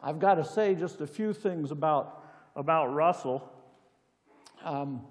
I've 0.00 0.20
got 0.20 0.34
to 0.34 0.44
say 0.44 0.74
just 0.76 1.00
a 1.00 1.06
few 1.06 1.32
things 1.32 1.72
about, 1.72 2.24
about 2.54 2.94
Russell. 2.94 3.50
Um, 4.62 5.02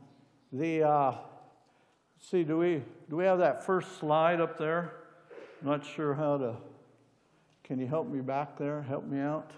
the, 0.54 0.84
uh, 0.84 1.16
see, 2.22 2.44
do 2.44 2.58
we, 2.58 2.84
do 3.10 3.18
we 3.18 3.26
have 3.26 3.40
that 3.40 3.66
first 3.66 4.00
slide 4.00 4.40
up 4.40 4.58
there? 4.58 4.94
I'm 5.62 5.68
not 5.68 5.86
sure 5.86 6.14
how 6.14 6.38
to. 6.38 6.56
Can 7.64 7.80
you 7.80 7.88
help 7.88 8.08
me 8.08 8.22
back 8.22 8.58
there? 8.58 8.82
Help 8.84 9.06
me 9.06 9.20
out. 9.20 9.52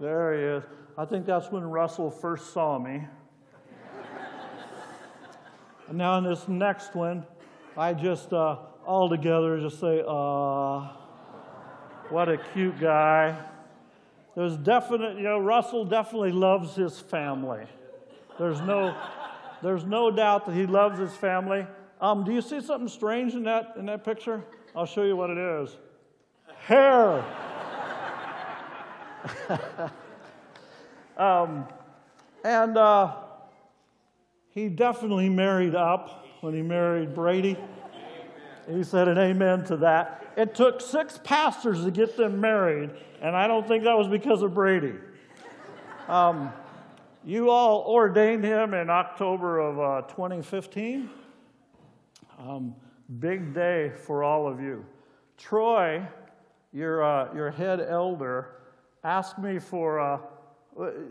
There 0.00 0.34
he 0.34 0.42
is. 0.58 0.64
I 0.96 1.04
think 1.04 1.26
that's 1.26 1.50
when 1.50 1.62
Russell 1.62 2.10
first 2.10 2.52
saw 2.54 2.78
me. 2.78 3.06
and 5.88 5.98
now 5.98 6.16
in 6.18 6.24
this 6.24 6.48
next 6.48 6.94
one, 6.94 7.26
I 7.76 7.92
just 7.92 8.32
uh, 8.32 8.56
all 8.86 9.08
together 9.08 9.60
just 9.60 9.78
say, 9.78 10.02
uh, 10.06 10.88
what 12.12 12.28
a 12.28 12.36
cute 12.36 12.78
guy. 12.78 13.34
There's 14.36 14.58
definite, 14.58 15.16
you 15.16 15.22
know, 15.22 15.38
Russell 15.38 15.86
definitely 15.86 16.32
loves 16.32 16.76
his 16.76 17.00
family. 17.00 17.64
There's 18.38 18.60
no, 18.60 18.94
there's 19.62 19.84
no 19.84 20.10
doubt 20.10 20.44
that 20.44 20.54
he 20.54 20.66
loves 20.66 20.98
his 20.98 21.14
family. 21.14 21.66
Um, 22.02 22.24
do 22.24 22.32
you 22.32 22.42
see 22.42 22.60
something 22.60 22.88
strange 22.88 23.32
in 23.32 23.44
that 23.44 23.74
in 23.78 23.86
that 23.86 24.04
picture? 24.04 24.44
I'll 24.76 24.84
show 24.84 25.04
you 25.04 25.16
what 25.16 25.30
it 25.30 25.38
is. 25.38 25.76
Hair. 26.66 27.24
um, 31.16 31.66
and 32.44 32.76
uh, 32.76 33.14
he 34.50 34.68
definitely 34.68 35.30
married 35.30 35.74
up 35.74 36.26
when 36.42 36.52
he 36.52 36.60
married 36.60 37.14
Brady. 37.14 37.56
He 38.70 38.82
said 38.84 39.08
an 39.08 39.18
amen 39.18 39.64
to 39.66 39.76
that. 39.78 40.32
It 40.36 40.54
took 40.54 40.80
six 40.80 41.18
pastors 41.22 41.84
to 41.84 41.90
get 41.90 42.16
them 42.16 42.40
married, 42.40 42.90
and 43.20 43.36
I 43.36 43.46
don't 43.46 43.66
think 43.66 43.84
that 43.84 43.96
was 43.96 44.08
because 44.08 44.42
of 44.42 44.54
Brady. 44.54 44.94
Um, 46.08 46.52
you 47.24 47.50
all 47.50 47.84
ordained 47.86 48.44
him 48.44 48.74
in 48.74 48.90
October 48.90 49.60
of 49.60 49.78
uh, 49.78 50.08
2015. 50.08 51.10
Um, 52.38 52.74
big 53.20 53.54
day 53.54 53.92
for 54.06 54.24
all 54.24 54.48
of 54.48 54.60
you. 54.60 54.84
Troy, 55.36 56.06
your, 56.72 57.02
uh, 57.02 57.34
your 57.34 57.50
head 57.50 57.80
elder, 57.80 58.56
asked 59.04 59.38
me 59.38 59.58
for 59.58 60.00
uh, 60.00 60.18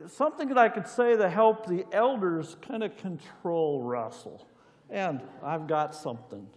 something 0.08 0.48
that 0.50 0.58
I 0.58 0.70
could 0.70 0.88
say 0.88 1.16
to 1.16 1.30
help 1.30 1.66
the 1.66 1.86
elders 1.92 2.58
kind 2.62 2.84
of 2.84 2.98
control 2.98 3.82
Russell. 3.82 4.46
And 4.90 5.22
I've 5.44 5.68
got 5.68 5.96
something. 5.96 6.48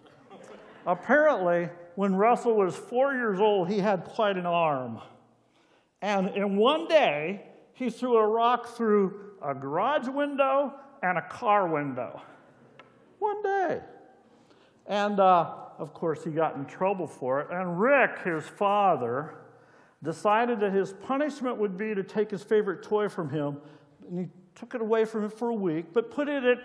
Apparently, 0.86 1.68
when 1.94 2.14
Russell 2.14 2.54
was 2.54 2.76
four 2.76 3.14
years 3.14 3.40
old, 3.40 3.68
he 3.68 3.78
had 3.78 4.04
quite 4.04 4.36
an 4.36 4.46
arm. 4.46 5.00
And 6.02 6.28
in 6.30 6.56
one 6.56 6.86
day, 6.88 7.46
he 7.72 7.90
threw 7.90 8.16
a 8.16 8.26
rock 8.26 8.76
through 8.76 9.32
a 9.42 9.54
garage 9.54 10.08
window 10.08 10.74
and 11.02 11.18
a 11.18 11.22
car 11.22 11.68
window. 11.68 12.20
One 13.18 13.42
day. 13.42 13.80
And 14.86 15.18
uh, 15.18 15.54
of 15.78 15.94
course, 15.94 16.22
he 16.24 16.30
got 16.30 16.56
in 16.56 16.66
trouble 16.66 17.06
for 17.06 17.40
it. 17.40 17.48
And 17.50 17.80
Rick, 17.80 18.20
his 18.24 18.44
father, 18.44 19.34
decided 20.02 20.60
that 20.60 20.72
his 20.72 20.92
punishment 20.92 21.56
would 21.56 21.76
be 21.76 21.94
to 21.94 22.02
take 22.02 22.30
his 22.30 22.42
favorite 22.42 22.82
toy 22.82 23.08
from 23.08 23.30
him. 23.30 23.56
And 24.08 24.18
he 24.18 24.28
took 24.54 24.74
it 24.74 24.80
away 24.80 25.04
from 25.04 25.24
him 25.24 25.30
for 25.30 25.48
a 25.48 25.54
week, 25.54 25.86
but 25.92 26.10
put 26.10 26.28
it 26.28 26.44
at, 26.44 26.58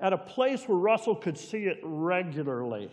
at 0.00 0.12
a 0.12 0.18
place 0.18 0.66
where 0.66 0.78
Russell 0.78 1.14
could 1.14 1.36
see 1.36 1.64
it 1.64 1.78
regularly. 1.82 2.90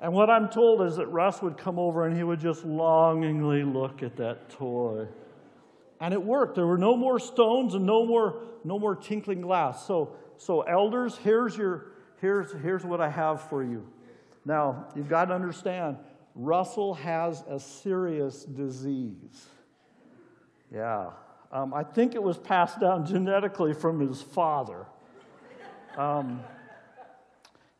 And 0.00 0.12
what 0.12 0.28
I'm 0.28 0.48
told 0.48 0.82
is 0.82 0.96
that 0.96 1.06
Russ 1.06 1.40
would 1.40 1.56
come 1.56 1.78
over 1.78 2.06
and 2.06 2.16
he 2.16 2.22
would 2.22 2.40
just 2.40 2.64
longingly 2.64 3.62
look 3.62 4.02
at 4.02 4.16
that 4.16 4.50
toy. 4.50 5.06
And 6.00 6.12
it 6.12 6.22
worked. 6.22 6.54
There 6.54 6.66
were 6.66 6.76
no 6.76 6.96
more 6.96 7.18
stones 7.18 7.74
and 7.74 7.86
no 7.86 8.04
more, 8.04 8.42
no 8.64 8.78
more 8.78 8.94
tinkling 8.94 9.40
glass. 9.40 9.86
So, 9.86 10.14
so 10.36 10.60
elders, 10.62 11.16
here's, 11.16 11.56
your, 11.56 11.92
here's, 12.20 12.52
here's 12.52 12.84
what 12.84 13.00
I 13.00 13.08
have 13.08 13.48
for 13.48 13.62
you. 13.62 13.86
Now, 14.44 14.86
you've 14.94 15.08
got 15.08 15.26
to 15.26 15.34
understand, 15.34 15.96
Russell 16.34 16.92
has 16.94 17.42
a 17.48 17.58
serious 17.58 18.44
disease. 18.44 19.46
Yeah. 20.72 21.10
Um, 21.50 21.72
I 21.72 21.82
think 21.82 22.14
it 22.14 22.22
was 22.22 22.36
passed 22.36 22.78
down 22.80 23.06
genetically 23.06 23.72
from 23.72 24.06
his 24.06 24.20
father. 24.20 24.84
Um, 25.96 26.40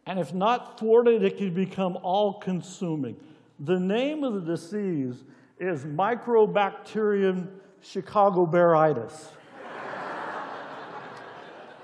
and 0.07 0.21
if 0.21 0.33
not 0.33 0.79
thwarted, 0.79 1.23
it 1.25 1.37
can 1.37 1.53
become 1.53 1.99
all 2.03 2.35
consuming. 2.35 3.17
The 3.61 3.79
name 3.79 4.23
of 4.23 4.35
the 4.35 4.41
disease 4.41 5.25
is 5.59 5.85
Mycobacterium 5.85 7.49
Chicago 7.81 8.47
bearitis. 8.47 9.29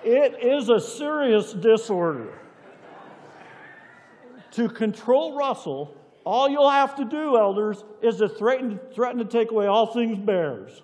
it 0.04 0.42
is 0.42 0.68
a 0.68 0.80
serious 0.80 1.52
disorder. 1.52 2.38
To 4.52 4.68
control 4.68 5.34
Russell, 5.36 5.96
all 6.24 6.48
you'll 6.48 6.70
have 6.70 6.94
to 6.96 7.04
do, 7.04 7.36
elders, 7.36 7.82
is 8.02 8.18
to 8.18 8.28
threaten, 8.28 8.78
threaten 8.94 9.18
to 9.18 9.24
take 9.24 9.50
away 9.50 9.66
all 9.66 9.86
things 9.86 10.18
bears. 10.18 10.82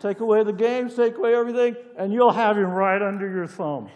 Take 0.00 0.20
away 0.20 0.42
the 0.42 0.52
games, 0.52 0.96
take 0.96 1.16
away 1.16 1.34
everything, 1.34 1.76
and 1.96 2.12
you'll 2.12 2.32
have 2.32 2.56
him 2.56 2.70
right 2.70 3.00
under 3.00 3.28
your 3.28 3.46
thumb. 3.46 3.90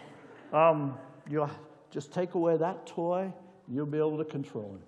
Um, 0.53 0.97
you'll 1.29 1.49
just 1.89 2.13
take 2.13 2.33
away 2.35 2.57
that 2.57 2.85
toy, 2.85 3.33
you'll 3.67 3.85
be 3.85 3.97
able 3.97 4.17
to 4.17 4.25
control 4.25 4.71
him. 4.73 4.81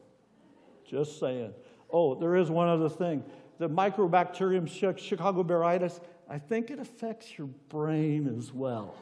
Just 0.86 1.20
saying. 1.20 1.53
Oh, 1.91 2.15
there 2.15 2.36
is 2.36 2.50
one 2.50 2.67
other 2.67 2.89
thing. 2.89 3.24
The 3.58 3.70
Mycobacterium 3.70 4.67
Chicago 4.98 5.43
bearitis, 5.43 6.00
I 6.29 6.39
think 6.39 6.72
it 6.72 6.79
affects 6.79 7.38
your 7.38 7.48
brain 7.70 8.34
as 8.38 8.53
well. 8.53 8.96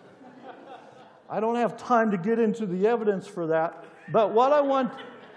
I 1.29 1.39
don't 1.39 1.55
have 1.55 1.77
time 1.77 2.11
to 2.11 2.17
get 2.17 2.39
into 2.39 2.65
the 2.65 2.87
evidence 2.87 3.27
for 3.27 3.47
that, 3.47 3.85
but 4.11 4.33
what 4.33 4.51
I 4.51 4.61
want, 4.61 4.91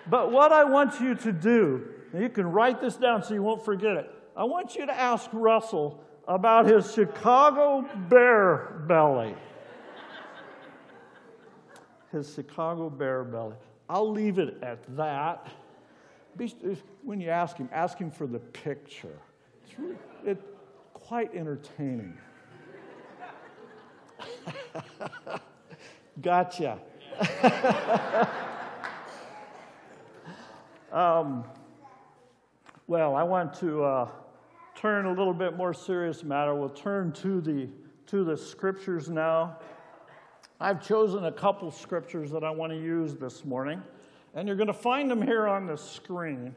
but 0.09 0.33
what 0.33 0.51
I 0.51 0.65
want 0.65 1.01
you 1.01 1.15
to 1.17 1.33
do, 1.33 1.87
you 2.19 2.31
can 2.31 2.51
write 2.51 2.81
this 2.81 2.97
down 2.97 3.23
so 3.23 3.35
you 3.35 3.43
won't 3.43 3.65
forget 3.65 3.97
it. 3.97 4.11
I 4.35 4.45
want 4.45 4.75
you 4.75 4.87
to 4.87 4.99
ask 4.99 5.29
Russell 5.33 6.03
about 6.27 6.67
his 6.67 6.93
Chicago 6.95 7.87
bear 8.09 8.83
belly 8.87 9.35
his 12.13 12.33
Chicago 12.35 12.89
bear 12.89 13.25
belly. 13.25 13.57
I'll 13.89 14.11
leave 14.11 14.39
it 14.39 14.59
at 14.63 14.79
that. 14.97 15.49
When 17.03 17.21
you 17.21 17.31
ask 17.31 17.57
him, 17.57 17.69
ask 17.73 17.99
him 17.99 18.11
for 18.11 18.27
the 18.27 18.39
picture. 18.39 19.19
It's, 19.65 19.79
really, 19.79 19.97
it's 20.25 20.45
quite 20.95 21.35
entertaining. 21.35 22.17
gotcha. 26.23 26.79
um, 30.93 31.45
well, 32.87 33.15
I 33.15 33.23
want 33.23 33.55
to 33.55 33.85
uh, 33.85 34.09
turn 34.75 35.07
a 35.07 35.13
little 35.13 35.35
bit 35.35 35.57
more 35.57 35.75
serious 35.75 36.23
matter. 36.23 36.55
We'll 36.55 36.69
turn 36.69 37.13
to 37.13 37.41
the 37.41 37.69
to 38.07 38.25
the 38.25 38.37
scriptures 38.37 39.09
now. 39.09 39.57
I've 40.63 40.81
chosen 40.81 41.25
a 41.25 41.33
couple 41.33 41.73
scriptures 41.73 42.31
that 42.31 42.45
I 42.45 42.51
want 42.53 42.71
to 42.71 42.79
use 42.79 43.17
this 43.17 43.45
morning, 43.45 43.83
and 44.33 44.47
you're 44.47 44.57
going 44.57 44.69
to 44.69 44.73
find 44.73 45.11
them 45.11 45.21
here 45.21 45.49
on 45.49 45.67
the 45.67 45.77
screen. 45.77 46.55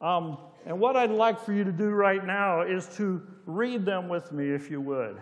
Um, 0.00 0.38
and 0.66 0.78
what 0.78 0.96
I'd 0.96 1.10
like 1.10 1.40
for 1.40 1.52
you 1.52 1.64
to 1.64 1.72
do 1.72 1.88
right 1.90 2.24
now 2.24 2.62
is 2.62 2.86
to 2.98 3.20
read 3.46 3.84
them 3.84 4.08
with 4.08 4.30
me, 4.30 4.50
if 4.50 4.70
you 4.70 4.80
would. 4.80 5.20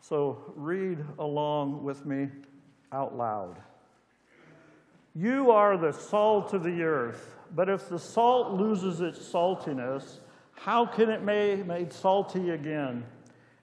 So 0.00 0.52
read 0.56 0.98
along 1.20 1.84
with 1.84 2.04
me 2.04 2.30
out 2.90 3.16
loud. 3.16 3.54
You 5.14 5.52
are 5.52 5.78
the 5.78 5.92
salt 5.92 6.52
of 6.52 6.64
the 6.64 6.82
earth, 6.82 7.36
but 7.54 7.68
if 7.68 7.88
the 7.88 8.00
salt 8.00 8.50
loses 8.50 9.00
its 9.00 9.20
saltiness, 9.20 10.18
how 10.54 10.84
can 10.84 11.08
it 11.08 11.24
be 11.24 11.62
made 11.62 11.92
salty 11.92 12.50
again? 12.50 13.04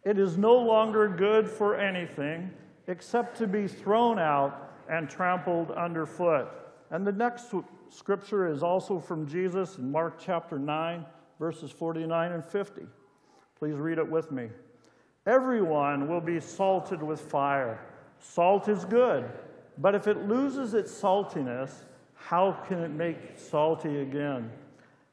It 0.06 0.18
is 0.18 0.38
no 0.38 0.56
longer 0.56 1.10
good 1.10 1.50
for 1.50 1.76
anything 1.76 2.52
except 2.88 3.38
to 3.38 3.48
be 3.48 3.68
thrown 3.68 4.18
out 4.20 4.74
and 4.90 5.10
trampled 5.10 5.72
underfoot. 5.72 6.48
And 6.92 7.06
the 7.06 7.12
next 7.12 7.54
scripture 7.90 8.48
is 8.48 8.64
also 8.64 9.00
from 9.00 9.28
Jesus 9.28 9.78
in 9.78 9.92
Mark 9.92 10.20
chapter 10.20 10.58
9, 10.58 11.06
verses 11.40 11.72
49 11.72 12.32
and 12.32 12.44
50. 12.44 12.82
Please 13.60 13.76
read 13.76 13.98
it 13.98 14.10
with 14.10 14.32
me. 14.32 14.50
Everyone 15.26 16.08
will 16.08 16.22
be 16.22 16.40
salted 16.40 17.04
with 17.04 17.20
fire. 17.20 17.80
Salt 18.20 18.70
is 18.70 18.86
good, 18.86 19.30
but 19.78 19.94
if 19.94 20.08
it 20.08 20.28
loses 20.28 20.74
its 20.74 20.92
saltiness, 20.92 21.72
how 22.16 22.54
can 22.68 22.80
it 22.80 22.92
make 22.92 23.18
salty 23.36 24.02
again? 24.02 24.50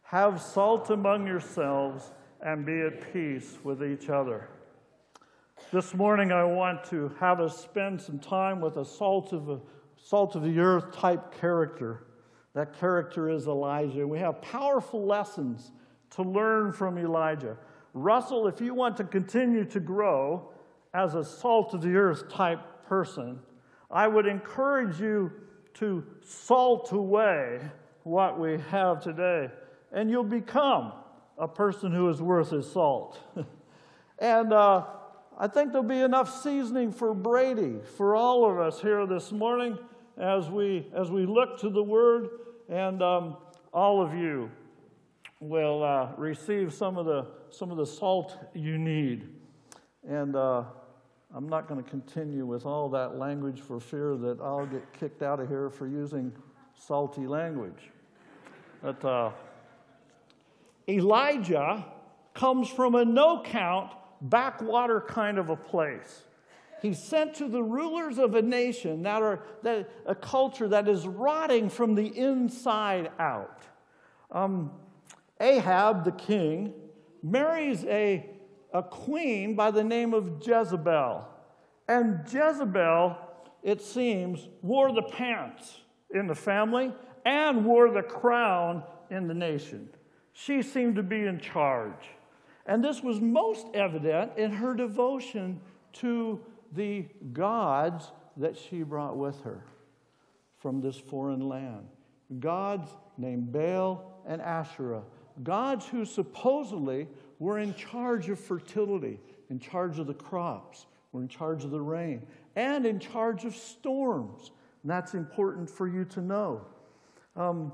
Have 0.03 0.41
salt 0.41 0.91
among 0.91 1.27
yourselves 1.27 2.13
and 2.41 2.65
be 2.65 2.81
at 2.83 3.13
peace 3.13 3.59
with 3.65 3.83
each 3.83 4.09
other. 4.09 4.49
This 5.73 5.93
morning, 5.95 6.31
I 6.31 6.45
want 6.45 6.85
to 6.91 7.11
have 7.19 7.41
us 7.41 7.59
spend 7.59 8.01
some 8.01 8.19
time 8.19 8.61
with 8.61 8.77
a 8.77 8.85
salt 8.85 9.33
of, 9.33 9.49
a, 9.49 9.59
salt 9.97 10.37
of 10.37 10.43
the 10.43 10.59
earth 10.61 10.93
type 10.93 11.39
character. 11.41 12.05
That 12.55 12.79
character 12.79 13.29
is 13.29 13.49
Elijah. 13.49 14.07
We 14.07 14.21
have 14.21 14.41
powerful 14.41 15.05
lessons 15.05 15.73
to 16.11 16.23
learn 16.23 16.73
from 16.73 16.97
Elijah. 16.99 17.57
Russell, 17.93 18.47
if 18.47 18.61
you 18.61 18.75
want 18.75 18.97
to 18.99 19.05
continue 19.05 19.65
to 19.65 19.81
grow 19.81 20.53
as 20.93 21.15
a 21.15 21.25
salt 21.25 21.75
of 21.75 21.83
the 21.83 21.97
earth 21.97 22.29
type 22.29 22.87
person, 22.87 23.41
I 23.91 24.07
would 24.07 24.27
encourage 24.27 25.01
you 25.01 25.33
to 25.75 26.05
salt 26.21 26.93
away 26.93 27.61
what 28.05 28.39
we 28.39 28.59
have 28.71 29.03
today, 29.03 29.51
and 29.93 30.09
you'll 30.09 30.25
become 30.25 30.93
a 31.37 31.49
person 31.49 31.91
who 31.91 32.09
is 32.11 32.23
worth 32.23 32.51
his 32.51 32.71
salt. 32.71 33.19
and 34.21 34.53
uh, 34.53 34.85
I 35.37 35.49
think 35.49 35.73
there'll 35.73 35.87
be 35.87 36.01
enough 36.01 36.43
seasoning 36.43 36.93
for 36.93 37.13
Brady, 37.13 37.81
for 37.97 38.15
all 38.15 38.49
of 38.49 38.61
us 38.61 38.81
here 38.81 39.05
this 39.05 39.33
morning 39.33 39.77
as 40.17 40.49
we, 40.49 40.87
as 40.95 41.11
we 41.11 41.27
look 41.27 41.59
to 41.61 41.71
the 41.71 41.83
Word, 41.83 42.29
and 42.69 43.03
um, 43.03 43.37
all 43.73 44.01
of 44.01 44.15
you 44.15 44.49
will 45.41 45.83
uh, 45.83 46.13
receive 46.17 46.73
some 46.73 46.97
of, 46.97 47.07
the, 47.07 47.27
some 47.51 47.73
of 47.73 47.77
the 47.77 47.87
salt 47.87 48.39
you 48.55 48.79
need. 48.79 49.29
And 50.09 50.37
uh, 50.37 50.63
I'm 51.35 51.49
not 51.49 51.67
going 51.67 51.83
to 51.83 51.91
continue 51.91 52.47
with 52.47 52.65
all 52.65 52.89
that 52.91 53.19
language 53.19 53.61
for 53.61 53.81
fear 53.81 54.17
that 54.17 54.41
I'll 54.41 54.67
get 54.67 54.93
kicked 54.93 55.25
out 55.25 55.41
of 55.41 55.49
here 55.49 55.69
for 55.69 55.89
using 55.89 56.33
salty 56.77 57.27
language. 57.27 57.91
But 58.81 59.05
uh, 59.05 59.33
Elijah 60.89 61.85
comes 62.35 62.69
from 62.69 62.95
a 62.95 63.05
no 63.05 63.43
count 63.43 63.91
backwater 64.21 65.01
kind 65.01 65.39
of 65.39 65.51
a 65.51 65.57
place. 65.57 66.23
He's 66.83 67.03
sent 67.03 67.35
to 67.37 67.49
the 67.49 67.63
rulers 67.63 68.19
of 68.19 68.35
a 68.35 68.43
nation 68.43 69.03
that 69.05 69.23
are 69.23 69.43
that, 69.63 69.89
a 70.05 70.15
culture 70.15 70.69
that 70.69 70.87
is 70.87 71.07
rotting 71.07 71.71
from 71.71 71.95
the 71.95 72.07
inside 72.07 73.11
out. 73.19 73.63
Um, 74.31 74.71
Ahab, 75.41 76.05
the 76.05 76.13
king, 76.13 76.75
marries 77.23 77.85
a, 77.85 78.29
a 78.73 78.83
queen 78.83 79.55
by 79.55 79.71
the 79.71 79.83
name 79.83 80.13
of 80.13 80.43
Jezebel. 80.47 81.27
And 81.89 82.21
Jezebel, 82.31 83.17
it 83.63 83.81
seems, 83.81 84.49
wore 84.63 84.93
the 84.93 85.03
pants 85.03 85.81
in 86.11 86.27
the 86.27 86.35
family 86.35 86.93
and 87.25 87.65
wore 87.65 87.91
the 87.91 88.03
crown 88.03 88.83
in 89.11 89.27
the 89.27 89.35
nation. 89.35 89.89
She 90.33 90.63
seemed 90.63 90.97
to 90.97 91.03
be 91.03 91.25
in 91.25 91.41
charge. 91.41 92.11
And 92.67 92.83
this 92.83 93.03
was 93.03 93.21
most 93.21 93.67
evident 93.75 94.33
in 94.37 94.51
her 94.51 94.75
devotion 94.75 95.61
to 95.95 96.41
the 96.73 97.07
gods 97.33 98.11
that 98.37 98.57
she 98.57 98.83
brought 98.83 99.17
with 99.17 99.41
her 99.43 99.65
from 100.59 100.81
this 100.81 100.97
foreign 100.97 101.49
land. 101.49 101.87
Gods 102.41 102.89
named 103.19 103.53
Baal 103.53 104.23
and 104.27 104.41
Asherah, 104.41 105.03
gods 105.43 105.87
who 105.87 106.05
supposedly 106.05 107.07
we're 107.39 107.59
in 107.59 107.75
charge 107.75 108.31
of 108.31 108.41
fertility, 108.41 109.21
in 109.51 109.59
charge 109.59 109.99
of 109.99 110.07
the 110.07 110.15
crops, 110.15 110.87
we're 111.13 111.21
in 111.21 111.29
charge 111.29 111.65
of 111.65 111.71
the 111.71 111.81
rain, 111.81 112.27
and 112.57 112.87
in 112.87 112.99
charge 112.99 113.45
of 113.45 113.55
storms. 113.55 114.51
And 114.83 114.91
that's 114.91 115.15
important 115.15 115.69
for 115.69 115.87
you 115.87 116.05
to 116.07 116.21
know. 116.21 116.63
Um, 117.37 117.73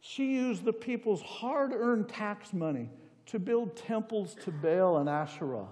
she 0.00 0.34
used 0.34 0.64
the 0.64 0.72
people's 0.72 1.22
hard 1.22 1.72
earned 1.72 2.08
tax 2.08 2.52
money 2.52 2.90
to 3.28 3.38
build 3.38 3.76
temples 3.76 4.34
to 4.44 4.50
Baal 4.50 4.98
and 4.98 5.08
Asherah. 5.08 5.68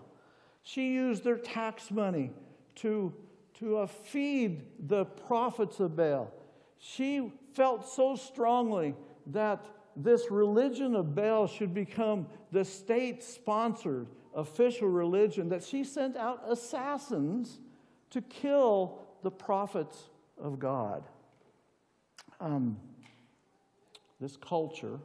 She 0.62 0.92
used 0.92 1.24
their 1.24 1.38
tax 1.38 1.90
money 1.90 2.30
to, 2.76 3.12
to 3.58 3.78
uh, 3.78 3.86
feed 3.86 4.62
the 4.88 5.04
prophets 5.04 5.80
of 5.80 5.96
Baal. 5.96 6.32
She 6.78 7.32
felt 7.54 7.88
so 7.88 8.14
strongly 8.14 8.94
that 9.28 9.64
this 9.96 10.30
religion 10.30 10.94
of 10.94 11.14
Baal 11.14 11.46
should 11.46 11.72
become 11.72 12.26
the 12.52 12.64
state 12.64 13.22
sponsored 13.22 14.08
official 14.34 14.88
religion 14.88 15.48
that 15.48 15.64
she 15.64 15.82
sent 15.82 16.16
out 16.16 16.42
assassins 16.46 17.58
to 18.10 18.20
kill 18.20 18.98
the 19.22 19.30
prophets 19.30 20.10
of 20.38 20.58
God. 20.58 21.04
Um, 22.38 22.76
this 24.20 24.36
culture, 24.36 24.98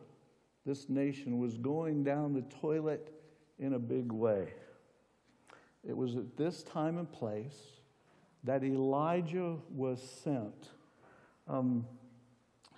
this 0.66 0.90
nation 0.90 1.40
was 1.40 1.58
going 1.58 2.04
down 2.04 2.34
the 2.34 2.44
toilet 2.60 3.14
in 3.60 3.74
a 3.74 3.80
big 3.80 4.12
way. 4.12 4.54
It 5.88 5.96
was 5.96 6.16
at 6.16 6.38
this 6.38 6.64
time 6.64 6.98
and 6.98 7.12
place 7.12 7.58
that 8.44 8.64
Elijah 8.64 9.58
was 9.74 10.02
sent. 10.24 10.70
Um, 11.48 11.86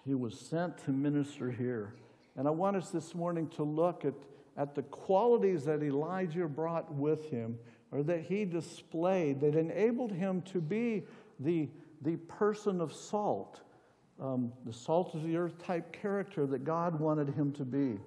he 0.06 0.14
was 0.14 0.38
sent 0.40 0.78
to 0.86 0.92
minister 0.92 1.52
here. 1.52 1.94
And 2.36 2.48
I 2.48 2.52
want 2.52 2.76
us 2.76 2.90
this 2.90 3.14
morning 3.14 3.48
to 3.50 3.64
look 3.64 4.06
at, 4.06 4.14
at 4.58 4.76
the 4.76 4.84
qualities 4.84 5.66
that 5.66 5.84
Elijah 5.84 6.48
brought 6.48 6.94
with 6.94 7.30
him 7.30 7.58
or 7.92 8.04
that 8.04 8.22
he 8.22 8.44
displayed 8.44 9.40
that 9.42 9.56
enabled 9.56 10.12
him 10.12 10.42
to 10.42 10.60
be 10.60 11.04
the, 11.40 11.70
the 12.02 12.16
person 12.16 12.82
of 12.82 12.92
salt, 12.92 13.62
um, 14.22 14.52
the 14.66 14.74
salt 14.74 15.16
of 15.16 15.24
the 15.24 15.36
earth 15.36 15.58
type 15.64 15.92
character 15.92 16.46
that 16.46 16.64
God 16.64 17.00
wanted 17.00 17.30
him 17.30 17.52
to 17.54 17.66
be. 17.66 18.00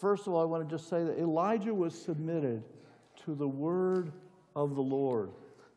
First 0.00 0.26
of 0.26 0.32
all, 0.32 0.42
I 0.42 0.44
want 0.44 0.68
to 0.68 0.76
just 0.76 0.88
say 0.88 1.02
that 1.04 1.18
Elijah 1.18 1.74
was 1.74 2.00
submitted 2.00 2.62
to 3.24 3.34
the 3.34 3.48
word 3.48 4.12
of 4.54 4.74
the 4.74 4.82
Lord. 4.82 5.30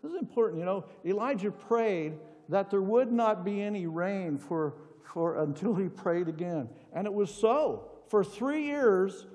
This 0.04 0.12
is 0.12 0.20
important. 0.20 0.60
You 0.60 0.66
know, 0.66 0.86
Elijah 1.06 1.52
prayed 1.52 2.14
that 2.50 2.70
there 2.70 2.82
would 2.82 3.12
not 3.12 3.44
be 3.44 3.62
any 3.62 3.88
rain 3.88 4.38
for, 4.38 4.74
for 5.04 5.44
until 5.44 5.74
he 5.74 5.90
prayed 5.90 6.28
again. 6.28 6.70
And 6.94 7.08
it 7.08 7.14
was 7.14 7.34
so. 7.34 7.90
For 8.10 8.24
three 8.24 8.66
years, 8.66 9.26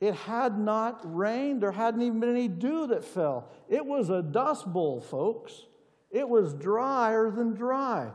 it 0.00 0.14
had 0.14 0.58
not 0.58 1.00
rained. 1.04 1.62
There 1.62 1.70
hadn't 1.70 2.02
even 2.02 2.18
been 2.18 2.30
any 2.30 2.48
dew 2.48 2.88
that 2.88 3.04
fell. 3.04 3.48
It 3.68 3.84
was 3.84 4.10
a 4.10 4.22
dust 4.22 4.66
bowl, 4.72 5.00
folks. 5.00 5.66
It 6.10 6.28
was 6.28 6.54
drier 6.54 7.30
than 7.30 7.54
dry. 7.54 8.10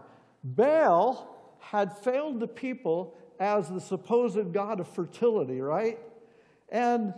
Baal 0.55 1.55
had 1.59 1.97
failed 1.97 2.39
the 2.39 2.47
people 2.47 3.13
as 3.39 3.69
the 3.69 3.81
supposed 3.81 4.53
god 4.53 4.79
of 4.79 4.87
fertility, 4.87 5.59
right? 5.59 5.99
And 6.69 7.13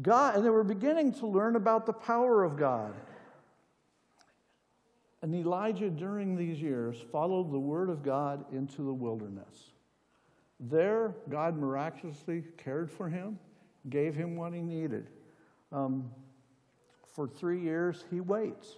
God, 0.00 0.36
and 0.36 0.44
they 0.44 0.50
were 0.50 0.64
beginning 0.64 1.12
to 1.14 1.26
learn 1.26 1.56
about 1.56 1.86
the 1.86 1.92
power 1.92 2.44
of 2.44 2.56
God. 2.56 2.94
And 5.22 5.34
Elijah, 5.34 5.90
during 5.90 6.36
these 6.36 6.60
years, 6.60 6.96
followed 7.10 7.50
the 7.50 7.58
word 7.58 7.90
of 7.90 8.02
God 8.02 8.44
into 8.52 8.82
the 8.82 8.92
wilderness. 8.92 9.72
There, 10.60 11.14
God 11.28 11.56
miraculously 11.56 12.44
cared 12.56 12.90
for 12.90 13.08
him, 13.08 13.38
gave 13.88 14.14
him 14.14 14.36
what 14.36 14.52
he 14.52 14.60
needed. 14.60 15.08
Um, 15.72 16.10
for 17.14 17.26
three 17.26 17.60
years, 17.60 18.04
he 18.10 18.20
waits. 18.20 18.76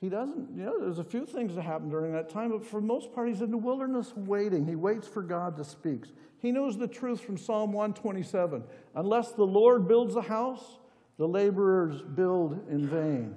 He 0.00 0.08
doesn't, 0.08 0.54
you 0.54 0.64
know, 0.64 0.78
there's 0.80 0.98
a 0.98 1.04
few 1.04 1.24
things 1.24 1.54
that 1.54 1.62
happen 1.62 1.88
during 1.88 2.12
that 2.12 2.28
time, 2.28 2.50
but 2.50 2.64
for 2.64 2.80
the 2.80 2.86
most 2.86 3.14
part, 3.14 3.28
he's 3.28 3.40
in 3.40 3.50
the 3.50 3.56
wilderness 3.56 4.12
waiting. 4.14 4.66
He 4.66 4.76
waits 4.76 5.08
for 5.08 5.22
God 5.22 5.56
to 5.56 5.64
speak. 5.64 6.04
He 6.38 6.52
knows 6.52 6.76
the 6.76 6.86
truth 6.86 7.20
from 7.20 7.38
Psalm 7.38 7.72
127 7.72 8.62
Unless 8.94 9.32
the 9.32 9.44
Lord 9.44 9.88
builds 9.88 10.14
a 10.16 10.22
house, 10.22 10.78
the 11.16 11.26
laborers 11.26 12.02
build 12.02 12.60
in 12.70 12.86
vain. 12.86 13.34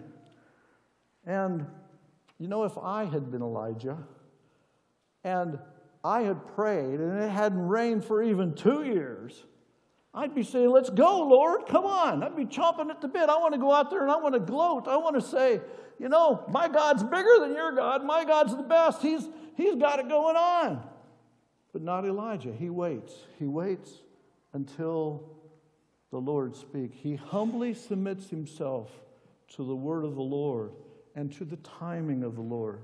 And 1.26 1.65
you 2.39 2.48
know, 2.48 2.63
if 2.63 2.78
I 2.78 3.06
had 3.06 3.32
been 3.32 3.41
Elijah 3.41 3.98
and 5.24 5.60
I 6.04 6.22
had 6.22 6.45
prayed 6.56 7.00
and 7.00 7.22
it 7.22 7.30
hadn't 7.30 7.67
rained 7.67 8.06
for 8.06 8.24
even 8.24 8.54
two 8.54 8.84
years, 8.84 9.43
I'd 10.13 10.34
be 10.34 10.43
saying, 10.43 10.69
Let's 10.69 10.89
go, 10.89 11.28
Lord, 11.28 11.67
come 11.67 11.86
on. 11.86 12.24
I'd 12.24 12.36
be 12.36 12.45
chomping 12.45 12.89
at 12.89 13.02
the 13.02 13.08
bit. 13.08 13.30
I 13.30 13.38
want 13.38 13.54
to 13.54 13.60
go 13.60 13.72
out 13.72 13.89
there 13.89 14.02
and 14.02 14.12
I 14.12 14.17
want 14.17 14.34
to 14.34 14.39
gloat. 14.39 14.88
I 14.88 14.98
want 14.98 15.15
to 15.15 15.22
say, 15.22 15.62
You 16.00 16.08
know, 16.08 16.46
my 16.50 16.70
God's 16.70 17.04
bigger 17.04 17.40
than 17.42 17.54
your 17.54 17.74
God. 17.74 18.06
My 18.06 18.24
God's 18.24 18.56
the 18.56 18.64
best. 18.64 19.02
He's, 19.02 19.28
he's 19.56 19.76
got 19.76 20.00
it 20.00 20.08
going 20.08 20.38
on. 20.38 20.82
But 21.74 21.82
not 21.82 22.06
Elijah. 22.06 22.54
He 22.58 22.70
waits. 22.70 23.14
He 23.38 23.46
waits 23.46 23.92
until 24.54 25.24
the 26.12 26.18
Lord 26.18 26.56
speaks. 26.56 26.98
He 26.98 27.16
humbly 27.16 27.74
submits 27.74 28.30
himself 28.30 28.90
to 29.56 29.64
the 29.64 29.76
word 29.76 30.06
of 30.06 30.16
the 30.16 30.22
Lord 30.22 30.72
and 31.16 31.32
to 31.34 31.46
the 31.46 31.58
timing 31.58 32.24
of 32.24 32.36
the 32.36 32.42
Lord. 32.42 32.82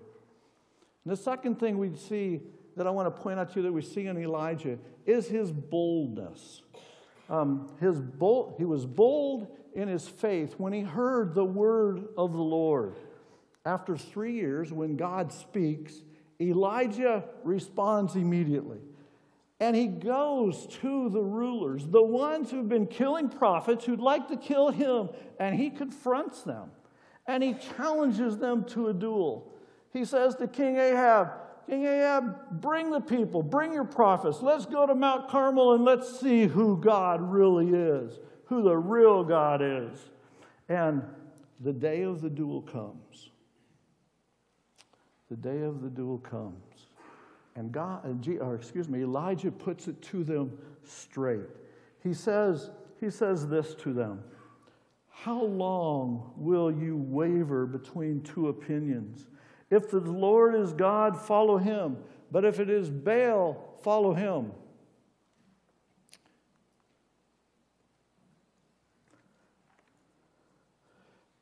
And 1.04 1.12
the 1.12 1.17
second 1.17 1.60
thing 1.60 1.78
we 1.78 1.95
see 1.95 2.41
that 2.75 2.86
I 2.86 2.89
want 2.89 3.13
to 3.13 3.21
point 3.21 3.39
out 3.39 3.54
to 3.54 3.60
you 3.60 3.63
that 3.63 3.71
we 3.71 3.82
see 3.82 4.08
in 4.08 4.17
Elijah 4.17 4.78
is 5.06 5.28
his 5.28 5.51
boldness. 5.51 6.62
Um, 7.30 7.71
his 7.80 7.99
bold, 7.99 8.56
he 8.58 8.65
was 8.65 8.86
bold 8.86 9.47
in 9.73 9.88
his 9.88 10.08
faith 10.08 10.56
when 10.58 10.73
he 10.73 10.82
heard 10.82 11.34
the 11.34 11.45
word 11.45 12.06
of 12.17 12.34
the 12.34 12.41
Lord. 12.41 12.95
After 13.65 13.97
three 13.97 14.34
years, 14.34 14.71
when 14.71 14.95
God 14.95 15.34
speaks, 15.34 15.93
Elijah 16.39 17.23
responds 17.43 18.15
immediately. 18.15 18.80
And 19.60 19.75
he 19.75 19.88
goes 19.88 20.67
to 20.82 21.10
the 21.10 21.23
rulers, 21.23 21.88
the 21.88 22.04
ones 22.04 22.51
who've 22.51 22.67
been 22.67 22.88
killing 22.88 23.30
prophets, 23.30 23.86
who'd 23.86 24.01
like 24.01 24.28
to 24.28 24.38
kill 24.38 24.69
him, 24.69 25.10
and 25.39 25.56
he 25.56 25.69
confronts 25.69 26.41
them 26.43 26.71
and 27.28 27.43
he 27.43 27.56
challenges 27.75 28.38
them 28.38 28.63
to 28.65 28.89
a 28.89 28.93
duel. 28.93 29.51
He 29.91 30.06
says 30.06 30.36
to 30.36 30.47
King 30.47 30.78
Ahab, 30.78 31.32
King 31.67 31.86
Ahab, 31.86 32.62
bring 32.62 32.91
the 32.91 32.99
people, 32.99 33.41
bring 33.41 33.73
your 33.73 33.86
prophets. 33.86 34.41
Let's 34.41 34.65
go 34.65 34.86
to 34.86 34.93
Mount 34.93 35.30
Carmel 35.30 35.73
and 35.73 35.84
let's 35.84 36.19
see 36.19 36.45
who 36.45 36.78
God 36.78 37.21
really 37.21 37.69
is, 37.69 38.19
who 38.45 38.62
the 38.62 38.78
real 38.78 39.23
God 39.23 39.62
is. 39.63 39.97
And 40.69 41.01
the 41.60 41.73
day 41.73 42.04
of 42.04 42.21
the 42.21 42.30
duel 42.30 42.62
comes. 42.62 43.30
The 45.35 45.49
day 45.49 45.63
of 45.63 45.81
the 45.81 45.89
duel 45.89 46.19
comes. 46.19 46.87
And 47.57 47.71
God, 47.71 48.25
or 48.39 48.55
excuse 48.55 48.87
me, 48.87 49.01
Elijah 49.01 49.51
puts 49.51 49.89
it 49.89 50.01
to 50.03 50.23
them 50.23 50.57
straight. 50.83 51.49
He 52.01 52.13
says, 52.13 52.69
he 53.01 53.09
says 53.09 53.47
this 53.49 53.75
to 53.75 53.91
them. 53.91 54.23
How 55.09 55.41
long 55.43 56.31
will 56.37 56.71
you 56.71 56.95
waver 56.95 57.65
between 57.65 58.21
two 58.21 58.47
opinions? 58.47 59.25
If 59.69 59.89
the 59.89 59.99
Lord 59.99 60.55
is 60.55 60.71
God, 60.71 61.19
follow 61.19 61.57
him. 61.57 61.97
But 62.31 62.45
if 62.45 62.59
it 62.59 62.69
is 62.69 62.89
Baal, 62.89 63.77
follow 63.83 64.13
him. 64.13 64.51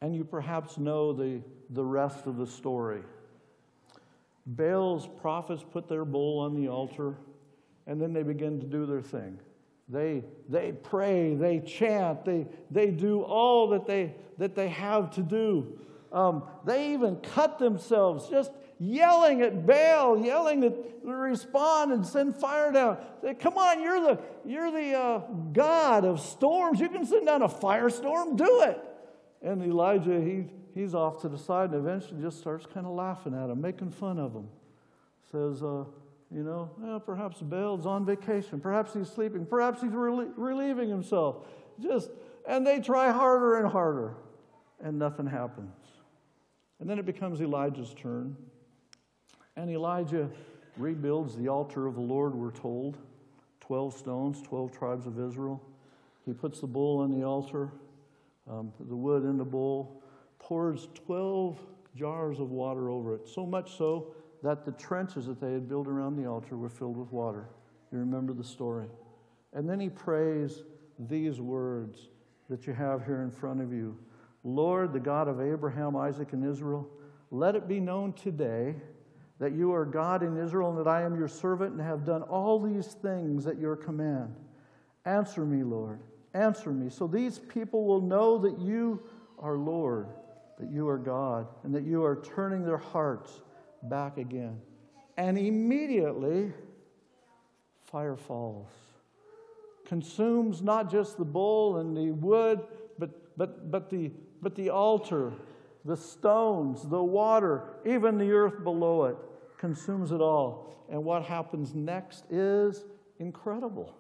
And 0.01 0.15
you 0.15 0.23
perhaps 0.23 0.79
know 0.79 1.13
the, 1.13 1.41
the 1.69 1.84
rest 1.86 2.25
of 2.25 2.38
the 2.38 2.47
story. 2.47 3.03
Baal's 4.45 5.08
prophets 5.21 5.63
put 5.71 5.88
their 5.88 6.06
bull 6.06 6.39
on 6.39 6.56
the 6.56 6.67
altar, 6.67 7.15
and 7.88 8.01
then 8.01 8.13
they 8.13 8.23
begin 8.23 8.60
to 8.60 8.65
do 8.65 8.86
their 8.86 9.01
thing. 9.01 9.39
They, 9.89 10.23
they 10.49 10.71
pray, 10.71 11.36
they 11.36 11.60
chant, 11.60 12.25
they, 12.25 12.47
they 12.71 12.89
do 12.89 13.21
all 13.21 13.69
that 13.69 13.86
they, 13.86 14.15
that 14.38 14.56
they 14.56 14.69
have 14.69 15.12
to 15.12 15.21
do. 15.21 15.79
Um, 16.12 16.43
they 16.65 16.93
even 16.93 17.17
cut 17.17 17.60
themselves 17.60 18.29
just 18.29 18.51
yelling 18.79 19.41
at 19.41 19.65
Baal, 19.65 20.17
yelling 20.17 20.62
to 20.62 20.73
respond 21.03 21.91
and 21.91 22.06
send 22.06 22.36
fire 22.36 22.71
down. 22.71 22.97
They, 23.21 23.34
Come 23.34 23.58
on, 23.58 23.82
you're 23.82 24.01
the, 24.01 24.19
you're 24.45 24.71
the 24.71 24.97
uh, 24.97 25.19
God 25.51 26.06
of 26.06 26.19
storms. 26.19 26.79
You 26.79 26.89
can 26.89 27.06
send 27.06 27.25
down 27.25 27.41
a 27.41 27.49
firestorm, 27.49 28.38
do 28.38 28.62
it. 28.62 28.79
And 29.41 29.62
Elijah, 29.63 30.19
he, 30.21 30.45
he's 30.74 30.94
off 30.94 31.22
to 31.22 31.30
the 31.30 31.38
side 31.38 31.72
and 31.72 31.80
eventually 31.80 32.22
just 32.22 32.40
starts 32.40 32.66
kind 32.66 32.86
of 32.86 32.94
laughing 32.94 33.34
at 33.34 33.50
him, 33.50 33.62
making 33.62 33.92
fun 33.92 34.20
of 34.20 34.34
him. 34.34 34.48
Says, 35.32 35.64
uh, 35.64 35.86
you 36.32 36.44
know, 36.44 36.72
well, 36.80 37.00
perhaps 37.00 37.42
Baal's 37.42 37.86
on 37.86 38.06
vacation. 38.06 38.60
Perhaps 38.60 38.94
he's 38.94 39.10
sleeping. 39.10 39.46
Perhaps 39.46 39.82
he's 39.82 39.92
relieving 39.92 40.90
himself. 40.90 41.46
Just, 41.80 42.10
and 42.48 42.66
they 42.66 42.80
try 42.80 43.12
harder 43.12 43.58
and 43.58 43.68
harder, 43.68 44.16
and 44.82 44.98
nothing 44.98 45.28
happens. 45.28 45.76
And 46.80 46.90
then 46.90 47.00
it 47.00 47.06
becomes 47.06 47.40
Elijah's 47.40 47.94
turn. 47.94 48.36
And 49.56 49.70
Elijah 49.70 50.30
rebuilds 50.78 51.36
the 51.36 51.48
altar 51.48 51.86
of 51.88 51.96
the 51.96 52.02
Lord, 52.02 52.34
we're 52.34 52.52
told 52.52 52.98
12 53.60 53.94
stones, 53.96 54.42
12 54.42 54.78
tribes 54.78 55.06
of 55.06 55.20
Israel. 55.20 55.62
He 56.26 56.34
puts 56.34 56.60
the 56.60 56.68
bull 56.68 57.00
on 57.00 57.12
the 57.12 57.26
altar, 57.26 57.72
um, 58.50 58.74
the 58.80 58.96
wood 58.96 59.24
in 59.24 59.38
the 59.38 59.46
bowl, 59.46 60.03
pours 60.43 60.89
12 61.06 61.58
jars 61.95 62.39
of 62.39 62.51
water 62.51 62.89
over 62.89 63.15
it, 63.15 63.27
so 63.27 63.45
much 63.45 63.77
so 63.77 64.13
that 64.43 64.65
the 64.65 64.73
trenches 64.73 65.25
that 65.25 65.39
they 65.39 65.53
had 65.53 65.69
built 65.69 65.88
around 65.88 66.17
the 66.17 66.27
altar 66.27 66.58
were 66.58 66.69
filled 66.69 66.97
with 66.97 67.12
water. 67.13 67.47
You 67.93 67.99
remember 67.99 68.34
the 68.34 68.43
story. 68.43 68.88
And 69.53 69.69
then 69.69 69.79
he 69.79 69.88
prays 69.88 70.63
these 70.99 71.39
words 71.39 72.10
that 72.49 72.67
you 72.67 72.73
have 72.73 73.06
here 73.06 73.21
in 73.21 73.32
front 73.32 73.62
of 73.62 73.71
you 73.71 73.97
Lord, 74.43 74.91
the 74.91 74.99
God 74.99 75.29
of 75.29 75.39
Abraham, 75.39 75.95
Isaac, 75.95 76.34
and 76.34 76.45
Israel, 76.45 76.89
let 77.32 77.56
it 77.56 77.65
be 77.65 77.79
known 77.79 78.12
today 78.12 78.75
that 79.39 79.53
you 79.53 79.73
are 79.73 79.86
God 79.86 80.21
in 80.21 80.38
Israel 80.38 80.71
and 80.71 80.77
that 80.77 80.88
I 80.88 81.03
am 81.03 81.17
your 81.17 81.29
servant 81.29 81.71
and 81.71 81.82
have 81.82 82.06
done 82.06 82.23
all 82.23 82.60
these 82.60 82.88
things 82.88 83.47
at 83.47 83.58
your 83.58 83.77
command. 83.77 84.36
Answer 85.06 85.45
me, 85.45 85.63
Lord. 85.63 86.01
Answer 86.34 86.71
me. 86.71 86.89
So 86.89 87.08
these 87.08 87.39
people 87.39 87.86
will 87.86 88.01
know 88.01 88.38
that 88.39 88.60
you 88.60 89.01
are 89.39 89.56
Lord, 89.56 90.08
that 90.63 90.71
you 90.71 90.88
are 90.88 90.97
God, 90.97 91.47
and 91.63 91.76
that 91.76 91.84
you 91.84 92.06
are 92.06 92.15
turning 92.15 92.63
their 92.63 92.78
hearts 92.78 93.41
back 93.84 94.17
again. 94.17 94.62
And 95.17 95.38
immediately, 95.38 96.54
fire 97.84 98.15
falls. 98.15 98.69
Consumes 99.86 100.62
not 100.62 100.89
just 100.89 101.17
the 101.17 101.26
bowl 101.26 101.78
and 101.78 101.97
the 101.97 102.12
wood, 102.12 102.62
but, 102.97 103.38
but, 103.38 103.71
but, 103.71 103.89
the, 103.89 104.12
but 104.41 104.56
the 104.56 104.69
altar, 104.69 105.34
the 105.84 105.97
stones, 105.97 106.88
the 106.88 107.04
water, 107.04 107.63
even 107.86 108.17
the 108.17 108.32
earth 108.32 108.63
below 108.63 109.04
it, 109.06 109.17
consumes 109.58 110.13
it 110.13 110.21
all. 110.21 110.86
And 110.89 111.04
what 111.04 111.23
happens 111.23 111.76
next 111.76 112.23
is 112.32 112.86
incredible. 113.19 113.93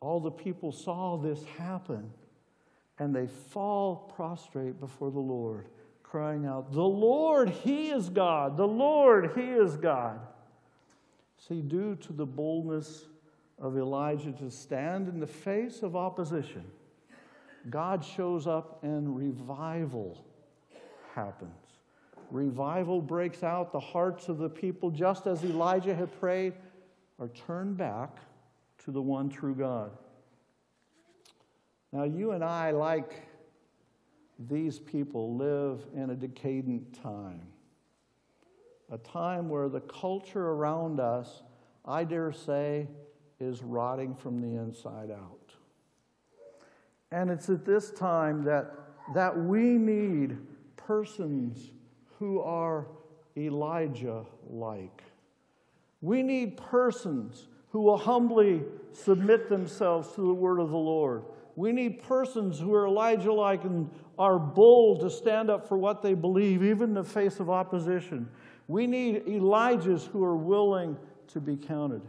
All 0.00 0.18
the 0.18 0.32
people 0.32 0.72
saw 0.72 1.16
this 1.18 1.44
happen, 1.56 2.10
and 3.00 3.16
they 3.16 3.26
fall 3.26 4.12
prostrate 4.14 4.78
before 4.78 5.10
the 5.10 5.18
Lord, 5.18 5.66
crying 6.02 6.46
out, 6.46 6.70
The 6.70 6.82
Lord, 6.82 7.48
He 7.48 7.88
is 7.88 8.10
God! 8.10 8.56
The 8.56 8.68
Lord, 8.68 9.32
He 9.34 9.42
is 9.42 9.76
God! 9.76 10.20
See, 11.48 11.62
due 11.62 11.96
to 11.96 12.12
the 12.12 12.26
boldness 12.26 13.06
of 13.58 13.76
Elijah 13.76 14.32
to 14.32 14.50
stand 14.50 15.08
in 15.08 15.18
the 15.18 15.26
face 15.26 15.82
of 15.82 15.96
opposition, 15.96 16.64
God 17.70 18.04
shows 18.04 18.46
up 18.46 18.84
and 18.84 19.16
revival 19.16 20.22
happens. 21.14 21.50
Revival 22.30 23.00
breaks 23.00 23.42
out. 23.42 23.72
The 23.72 23.80
hearts 23.80 24.28
of 24.28 24.38
the 24.38 24.48
people, 24.48 24.90
just 24.90 25.26
as 25.26 25.42
Elijah 25.42 25.94
had 25.94 26.16
prayed, 26.20 26.52
are 27.18 27.28
turned 27.28 27.76
back 27.76 28.18
to 28.84 28.90
the 28.90 29.02
one 29.02 29.28
true 29.28 29.54
God. 29.54 29.90
Now, 31.92 32.04
you 32.04 32.32
and 32.32 32.44
I, 32.44 32.70
like 32.70 33.26
these 34.48 34.78
people, 34.78 35.36
live 35.36 35.86
in 35.94 36.10
a 36.10 36.14
decadent 36.14 37.02
time. 37.02 37.42
A 38.92 38.98
time 38.98 39.48
where 39.48 39.68
the 39.68 39.80
culture 39.80 40.50
around 40.50 41.00
us, 41.00 41.42
I 41.84 42.04
dare 42.04 42.32
say, 42.32 42.86
is 43.40 43.62
rotting 43.62 44.14
from 44.14 44.40
the 44.40 44.60
inside 44.60 45.10
out. 45.10 45.54
And 47.10 47.30
it's 47.30 47.48
at 47.48 47.64
this 47.64 47.90
time 47.90 48.44
that, 48.44 48.72
that 49.14 49.36
we 49.36 49.60
need 49.60 50.36
persons 50.76 51.70
who 52.18 52.40
are 52.40 52.86
Elijah 53.36 54.24
like. 54.48 55.02
We 56.00 56.22
need 56.22 56.56
persons 56.56 57.48
who 57.70 57.80
will 57.80 57.96
humbly 57.96 58.62
submit 58.92 59.48
themselves 59.48 60.14
to 60.14 60.20
the 60.20 60.34
word 60.34 60.60
of 60.60 60.70
the 60.70 60.76
Lord. 60.76 61.24
We 61.60 61.72
need 61.72 62.02
persons 62.04 62.58
who 62.58 62.72
are 62.72 62.86
Elijah 62.86 63.34
like 63.34 63.64
and 63.64 63.90
are 64.18 64.38
bold 64.38 65.00
to 65.00 65.10
stand 65.10 65.50
up 65.50 65.68
for 65.68 65.76
what 65.76 66.00
they 66.00 66.14
believe, 66.14 66.62
even 66.62 66.88
in 66.88 66.94
the 66.94 67.04
face 67.04 67.38
of 67.38 67.50
opposition. 67.50 68.30
We 68.66 68.86
need 68.86 69.26
Elijahs 69.26 70.06
who 70.06 70.24
are 70.24 70.38
willing 70.38 70.96
to 71.28 71.38
be 71.38 71.58
counted. 71.58 72.00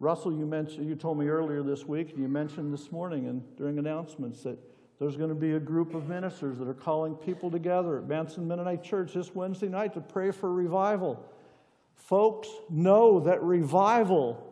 Russell, 0.00 0.32
you 0.32 0.44
mentioned, 0.44 0.88
you 0.88 0.96
told 0.96 1.20
me 1.20 1.28
earlier 1.28 1.62
this 1.62 1.84
week, 1.84 2.10
and 2.10 2.18
you 2.18 2.26
mentioned 2.26 2.72
this 2.72 2.90
morning 2.90 3.28
and 3.28 3.44
during 3.56 3.78
announcements 3.78 4.42
that 4.42 4.58
there's 4.98 5.16
going 5.16 5.28
to 5.28 5.36
be 5.36 5.52
a 5.52 5.60
group 5.60 5.94
of 5.94 6.08
ministers 6.08 6.58
that 6.58 6.66
are 6.66 6.74
calling 6.74 7.14
people 7.14 7.52
together 7.52 7.98
at 7.98 8.08
Manson 8.08 8.48
Mennonite 8.48 8.82
Church 8.82 9.12
this 9.12 9.36
Wednesday 9.36 9.68
night 9.68 9.94
to 9.94 10.00
pray 10.00 10.32
for 10.32 10.52
revival. 10.52 11.24
Folks, 11.94 12.48
know 12.68 13.20
that 13.20 13.40
revival, 13.40 14.44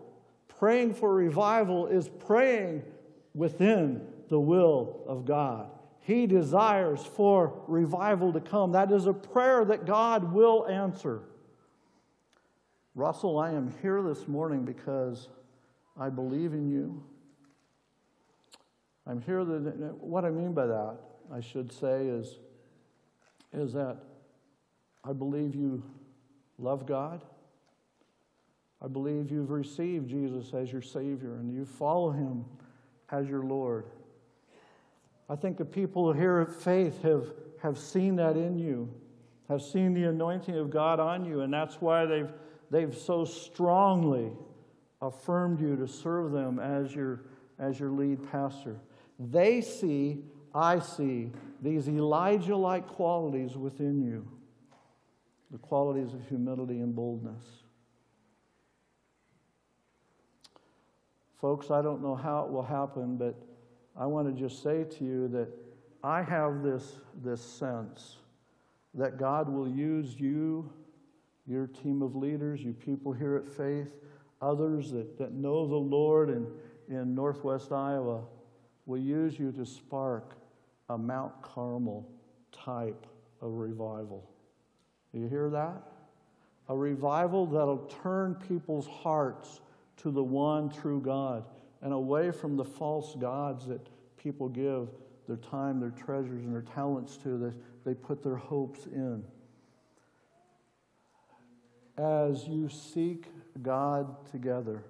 praying 0.46 0.94
for 0.94 1.12
revival, 1.12 1.88
is 1.88 2.08
praying 2.08 2.84
within 3.36 4.00
the 4.28 4.40
will 4.40 5.04
of 5.06 5.26
God. 5.26 5.70
He 6.00 6.26
desires 6.26 7.04
for 7.04 7.62
revival 7.68 8.32
to 8.32 8.40
come. 8.40 8.72
That 8.72 8.90
is 8.90 9.06
a 9.06 9.12
prayer 9.12 9.64
that 9.66 9.86
God 9.86 10.32
will 10.32 10.66
answer. 10.66 11.22
Russell, 12.94 13.38
I 13.38 13.52
am 13.52 13.74
here 13.82 14.02
this 14.02 14.26
morning 14.26 14.64
because 14.64 15.28
I 15.98 16.08
believe 16.08 16.54
in 16.54 16.70
you. 16.70 17.04
I'm 19.06 19.20
here 19.20 19.44
that 19.44 19.96
what 20.00 20.24
I 20.24 20.30
mean 20.30 20.52
by 20.52 20.66
that, 20.66 20.98
I 21.32 21.40
should 21.40 21.70
say, 21.70 22.06
is, 22.06 22.38
is 23.52 23.72
that 23.74 23.98
I 25.04 25.12
believe 25.12 25.54
you 25.54 25.82
love 26.58 26.86
God. 26.86 27.22
I 28.82 28.88
believe 28.88 29.30
you've 29.30 29.50
received 29.50 30.08
Jesus 30.08 30.54
as 30.54 30.72
your 30.72 30.82
Savior 30.82 31.34
and 31.36 31.52
you 31.52 31.64
follow 31.64 32.10
Him 32.10 32.44
as 33.10 33.28
your 33.28 33.42
Lord. 33.42 33.86
I 35.28 35.36
think 35.36 35.56
the 35.56 35.64
people 35.64 36.12
here 36.12 36.40
at 36.40 36.52
faith 36.52 37.02
have, 37.02 37.32
have 37.62 37.78
seen 37.78 38.16
that 38.16 38.36
in 38.36 38.58
you, 38.58 38.88
have 39.48 39.62
seen 39.62 39.94
the 39.94 40.04
anointing 40.04 40.56
of 40.56 40.70
God 40.70 41.00
on 41.00 41.24
you, 41.24 41.40
and 41.40 41.52
that's 41.52 41.80
why 41.80 42.06
they've, 42.06 42.32
they've 42.70 42.96
so 42.96 43.24
strongly 43.24 44.30
affirmed 45.02 45.60
you 45.60 45.76
to 45.76 45.88
serve 45.88 46.32
them 46.32 46.58
as 46.58 46.94
your, 46.94 47.22
as 47.58 47.78
your 47.78 47.90
lead 47.90 48.30
pastor. 48.30 48.76
They 49.18 49.60
see, 49.60 50.22
I 50.54 50.78
see, 50.78 51.30
these 51.62 51.88
Elijah 51.88 52.56
like 52.56 52.86
qualities 52.86 53.56
within 53.56 54.02
you 54.02 54.26
the 55.50 55.58
qualities 55.58 56.12
of 56.12 56.26
humility 56.28 56.80
and 56.80 56.94
boldness. 56.94 57.44
Folks, 61.40 61.70
I 61.70 61.82
don't 61.82 62.02
know 62.02 62.14
how 62.14 62.44
it 62.44 62.50
will 62.50 62.62
happen, 62.62 63.16
but 63.16 63.34
I 63.96 64.06
want 64.06 64.34
to 64.34 64.40
just 64.40 64.62
say 64.62 64.84
to 64.84 65.04
you 65.04 65.28
that 65.28 65.48
I 66.02 66.22
have 66.22 66.62
this, 66.62 66.98
this 67.22 67.40
sense 67.40 68.16
that 68.94 69.18
God 69.18 69.48
will 69.48 69.68
use 69.68 70.18
you, 70.18 70.70
your 71.46 71.66
team 71.66 72.02
of 72.02 72.16
leaders, 72.16 72.62
you 72.62 72.72
people 72.72 73.12
here 73.12 73.36
at 73.36 73.48
Faith, 73.48 73.88
others 74.40 74.90
that, 74.92 75.18
that 75.18 75.32
know 75.32 75.66
the 75.66 75.76
Lord 75.76 76.30
in, 76.30 76.46
in 76.88 77.14
Northwest 77.14 77.72
Iowa, 77.72 78.22
will 78.86 78.98
use 78.98 79.38
you 79.38 79.52
to 79.52 79.66
spark 79.66 80.36
a 80.88 80.96
Mount 80.96 81.42
Carmel 81.42 82.08
type 82.52 83.06
of 83.42 83.52
revival. 83.52 84.30
You 85.12 85.28
hear 85.28 85.50
that? 85.50 85.82
A 86.68 86.76
revival 86.76 87.46
that'll 87.46 87.90
turn 88.02 88.34
people's 88.48 88.86
hearts 88.86 89.60
to 89.98 90.10
the 90.10 90.22
one 90.22 90.70
true 90.70 91.00
God 91.00 91.44
and 91.82 91.92
away 91.92 92.30
from 92.30 92.56
the 92.56 92.64
false 92.64 93.14
gods 93.18 93.66
that 93.66 93.86
people 94.16 94.48
give 94.48 94.88
their 95.26 95.36
time, 95.36 95.80
their 95.80 95.90
treasures, 95.90 96.44
and 96.44 96.52
their 96.52 96.62
talents 96.62 97.16
to, 97.18 97.38
that 97.38 97.54
they 97.84 97.94
put 97.94 98.22
their 98.22 98.36
hopes 98.36 98.86
in. 98.86 99.24
As 101.98 102.46
you 102.46 102.68
seek 102.68 103.26
God 103.62 104.30
together, 104.30 104.84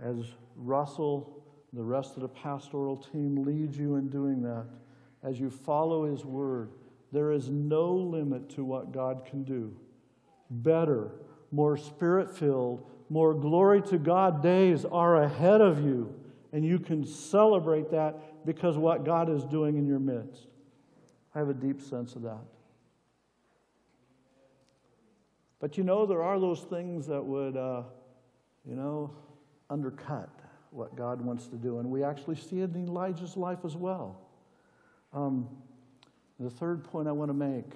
as 0.00 0.24
Russell 0.56 1.38
the 1.72 1.84
rest 1.84 2.16
of 2.16 2.22
the 2.22 2.28
pastoral 2.28 2.96
team 2.96 3.44
leads 3.44 3.78
you 3.78 3.96
in 3.96 4.08
doing 4.08 4.42
that. 4.42 4.66
As 5.22 5.38
you 5.38 5.50
follow 5.50 6.10
His 6.10 6.24
Word, 6.24 6.70
there 7.12 7.32
is 7.32 7.48
no 7.50 7.92
limit 7.92 8.48
to 8.50 8.64
what 8.64 8.92
God 8.92 9.26
can 9.26 9.44
do. 9.44 9.76
Better, 10.50 11.10
more 11.50 11.76
spirit 11.76 12.34
filled, 12.34 12.86
more 13.08 13.34
glory 13.34 13.82
to 13.82 13.98
God 13.98 14.42
days 14.42 14.84
are 14.84 15.22
ahead 15.22 15.60
of 15.60 15.82
you, 15.84 16.14
and 16.52 16.64
you 16.64 16.78
can 16.78 17.04
celebrate 17.06 17.90
that 17.90 18.46
because 18.46 18.76
what 18.76 19.04
God 19.04 19.30
is 19.30 19.44
doing 19.44 19.76
in 19.76 19.86
your 19.86 19.98
midst. 19.98 20.46
I 21.34 21.38
have 21.38 21.48
a 21.48 21.54
deep 21.54 21.80
sense 21.80 22.14
of 22.14 22.22
that. 22.22 22.44
But 25.60 25.76
you 25.76 25.84
know, 25.84 26.06
there 26.06 26.22
are 26.22 26.38
those 26.38 26.60
things 26.60 27.06
that 27.08 27.24
would, 27.24 27.56
uh, 27.56 27.82
you 28.64 28.76
know, 28.76 29.10
undercut 29.70 30.30
what 30.70 30.96
God 30.96 31.20
wants 31.20 31.46
to 31.48 31.56
do. 31.56 31.78
And 31.78 31.90
we 31.90 32.04
actually 32.04 32.36
see 32.36 32.60
it 32.60 32.74
in 32.74 32.86
Elijah's 32.86 33.36
life 33.36 33.60
as 33.64 33.76
well. 33.76 34.20
Um, 35.12 35.48
the 36.38 36.50
third 36.50 36.84
point 36.84 37.08
I 37.08 37.12
want 37.12 37.30
to 37.30 37.34
make 37.34 37.72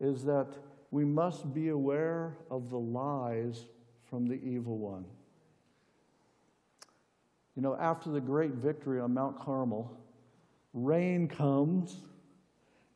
is 0.00 0.24
that 0.24 0.48
we 0.90 1.04
must 1.04 1.52
be 1.52 1.68
aware 1.68 2.36
of 2.50 2.70
the 2.70 2.78
lies 2.78 3.66
from 4.12 4.26
the 4.26 4.34
evil 4.44 4.76
one. 4.76 5.06
You 7.56 7.62
know, 7.62 7.74
after 7.80 8.10
the 8.10 8.20
great 8.20 8.50
victory 8.50 9.00
on 9.00 9.14
Mount 9.14 9.40
Carmel, 9.40 9.90
rain 10.74 11.26
comes, 11.26 11.96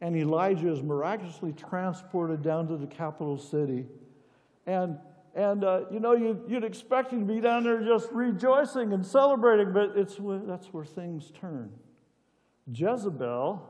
and 0.02 0.14
Elijah 0.14 0.70
is 0.70 0.82
miraculously 0.82 1.54
transported 1.54 2.42
down 2.42 2.68
to 2.68 2.76
the 2.76 2.86
capital 2.86 3.38
city. 3.38 3.86
And, 4.66 4.98
and 5.34 5.64
uh, 5.64 5.84
you 5.90 6.00
know, 6.00 6.12
you, 6.12 6.44
you'd 6.48 6.64
expect 6.64 7.14
him 7.14 7.26
to 7.26 7.34
be 7.34 7.40
down 7.40 7.64
there 7.64 7.80
just 7.82 8.10
rejoicing 8.12 8.92
and 8.92 9.04
celebrating, 9.04 9.72
but 9.72 9.94
it's, 9.96 10.16
that's 10.20 10.66
where 10.66 10.84
things 10.84 11.32
turn. 11.40 11.72
Jezebel, 12.70 13.66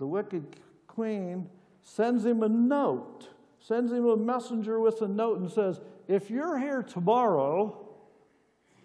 the 0.00 0.06
wicked 0.08 0.56
queen, 0.88 1.48
sends 1.82 2.24
him 2.24 2.42
a 2.42 2.48
note, 2.48 3.28
sends 3.60 3.92
him 3.92 4.06
a 4.06 4.16
messenger 4.16 4.80
with 4.80 5.00
a 5.02 5.08
note, 5.08 5.38
and 5.38 5.50
says, 5.50 5.80
If 6.08 6.30
you're 6.30 6.58
here 6.58 6.82
tomorrow, 6.82 7.88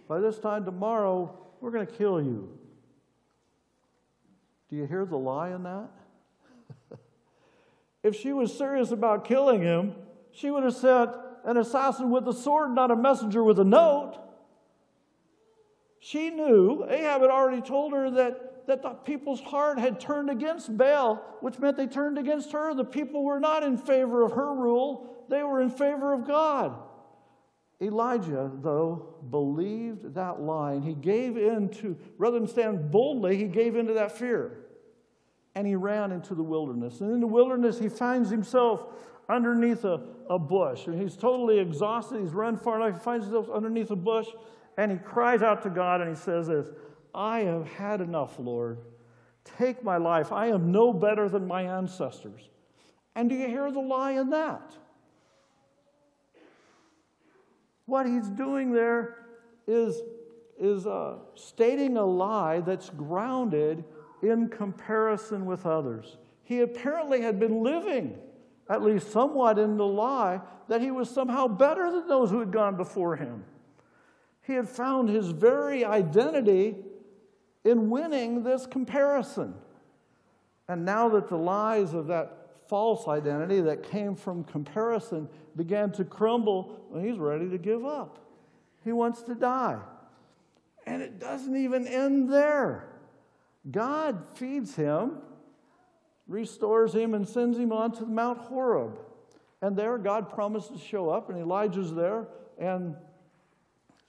by 0.08 0.20
this 0.20 0.38
time 0.38 0.66
tomorrow, 0.66 1.38
we're 1.62 1.72
going 1.72 1.88
to 1.88 1.94
kill 1.94 2.22
you. 2.22 2.50
Do 4.70 4.76
you 4.76 4.86
hear 4.86 5.06
the 5.06 5.18
lie 5.18 5.50
in 5.50 5.64
that? 5.64 5.90
if 8.04 8.16
she 8.16 8.34
was 8.34 8.56
serious 8.56 8.92
about 8.92 9.26
killing 9.26 9.62
him, 9.62 9.96
she 10.32 10.52
would 10.52 10.64
have 10.64 10.76
sent 10.76 11.12
an 11.46 11.58
assassin 11.58 12.12
with 12.12 12.28
a 12.28 12.34
sword, 12.34 12.72
not 12.72 12.92
a 12.92 12.96
messenger 12.96 13.44
with 13.44 13.60
a 13.60 13.64
note. 13.64 14.20
She 16.00 16.30
knew, 16.30 16.86
Ahab 16.88 17.22
had 17.22 17.30
already 17.30 17.62
told 17.62 17.94
her 17.94 18.12
that, 18.12 18.55
that 18.68 18.82
the 18.82 18.90
people's 18.90 19.42
heart 19.42 19.80
had 19.80 20.00
turned 20.00 20.30
against 20.30 20.76
Baal, 20.78 21.24
which 21.42 21.60
meant 21.60 21.78
they 21.78 21.88
turned 21.88 22.18
against 22.18 22.52
her. 22.52 22.74
The 22.74 22.84
people 22.84 23.24
were 23.24 23.40
not 23.40 23.64
in 23.64 23.78
favor 23.78 24.24
of 24.24 24.32
her 24.34 24.54
rule, 24.54 25.26
they 25.30 25.44
were 25.44 25.62
in 25.62 25.70
favor 25.70 26.14
of 26.14 26.28
God. 26.28 26.78
Elijah, 27.82 28.52
though, 28.62 29.16
believed 29.30 30.14
that 30.16 30.40
lie, 30.40 30.74
and 30.74 30.84
he 30.84 30.94
gave 30.94 31.38
in 31.38 31.70
to, 31.70 31.98
rather 32.18 32.40
than 32.40 32.48
stand 32.48 32.90
boldly, 32.90 33.36
he 33.36 33.46
gave 33.46 33.76
into 33.76 33.94
that 33.94 34.18
fear. 34.18 34.66
And 35.56 35.68
he 35.68 35.76
ran 35.76 36.12
into 36.12 36.36
the 36.36 36.44
wilderness. 36.44 37.02
And 37.02 37.12
in 37.12 37.20
the 37.20 37.28
wilderness, 37.28 37.80
he 37.80 37.90
finds 37.90 38.30
himself 38.30 38.86
underneath 39.30 39.84
a, 39.84 40.02
a 40.30 40.40
bush. 40.40 40.88
And 40.88 41.02
he's 41.02 41.16
totally 41.16 41.60
exhausted. 41.60 42.22
He's 42.22 42.32
run 42.32 42.58
far 42.58 42.80
enough. 42.82 43.00
He 43.00 43.04
finds 43.04 43.26
himself 43.26 43.50
underneath 43.54 43.92
a 43.92 43.96
bush, 43.96 44.28
and 44.78 44.92
he 44.92 44.98
cries 44.98 45.42
out 45.42 45.64
to 45.64 45.70
God, 45.70 46.02
and 46.02 46.10
he 46.10 46.16
says 46.16 46.48
this 46.48 46.70
I 47.16 47.40
have 47.40 47.68
had 47.68 48.02
enough, 48.02 48.38
Lord. 48.38 48.80
Take 49.58 49.84
my 49.84 49.98
life. 49.98 50.32
I 50.32 50.48
am 50.48 50.72
no 50.72 50.92
better 50.92 51.30
than 51.30 51.48
my 51.48 51.64
ancestors. 51.64 52.50
And 53.16 53.30
do 53.30 53.36
you 53.36 53.48
hear 53.48 53.72
the 53.72 53.80
lie 53.80 54.12
in 54.12 54.30
that? 54.32 54.74
What 57.86 58.06
he's 58.06 58.28
doing 58.28 58.72
there 58.72 59.18
is, 59.68 60.02
is 60.60 60.86
uh, 60.86 61.20
stating 61.36 61.98
a 61.98 62.06
lie 62.06 62.60
that's 62.60 62.90
grounded 62.90 63.86
in 64.22 64.50
comparison 64.50 65.46
with 65.46 65.66
others. 65.66 66.18
He 66.44 66.62
apparently 66.62 67.22
had 67.22 67.40
been 67.40 67.64
living, 67.64 68.18
at 68.70 68.82
least 68.82 69.12
somewhat, 69.12 69.58
in 69.58 69.78
the 69.78 69.86
lie 69.86 70.42
that 70.68 70.82
he 70.82 70.92
was 70.92 71.10
somehow 71.10 71.48
better 71.48 71.92
than 71.92 72.08
those 72.08 72.32
who 72.32 72.40
had 72.40 72.52
gone 72.52 72.76
before 72.76 73.16
him. 73.16 73.44
He 74.42 74.54
had 74.54 74.68
found 74.68 75.10
his 75.10 75.30
very 75.30 75.86
identity 75.86 76.76
in 77.66 77.90
winning 77.90 78.44
this 78.44 78.66
comparison. 78.66 79.56
And 80.68 80.86
now 80.86 81.10
that 81.10 81.28
the 81.28 81.38
lies 81.38 81.94
of 81.94 82.08
that 82.08 82.46
false 82.68 83.08
identity 83.08 83.62
that 83.62 83.84
came 83.84 84.16
from 84.16 84.44
comparison 84.46 85.28
began 85.56 85.92
to 85.94 86.06
crumble, 86.06 86.80
well, 86.90 87.04
he's 87.04 87.18
ready 87.18 87.50
to 87.50 87.58
give 87.58 87.86
up. 87.86 88.20
He 88.84 88.92
wants 88.92 89.22
to 89.24 89.36
die. 89.36 89.80
And 90.86 91.02
it 91.02 91.20
doesn't 91.20 91.56
even 91.56 91.88
end 91.88 92.32
there. 92.32 92.88
God 93.72 94.24
feeds 94.36 94.76
him, 94.76 95.18
restores 96.28 96.94
him, 96.94 97.16
and 97.16 97.28
sends 97.28 97.58
him 97.58 97.72
on 97.72 97.92
to 97.94 98.06
Mount 98.06 98.38
Horeb. 98.38 99.00
And 99.62 99.76
there, 99.76 99.98
God 99.98 100.30
promises 100.30 100.80
to 100.80 100.88
show 100.88 101.10
up, 101.10 101.30
and 101.30 101.40
Elijah's 101.40 101.94
there. 101.94 102.28
And, 102.60 102.96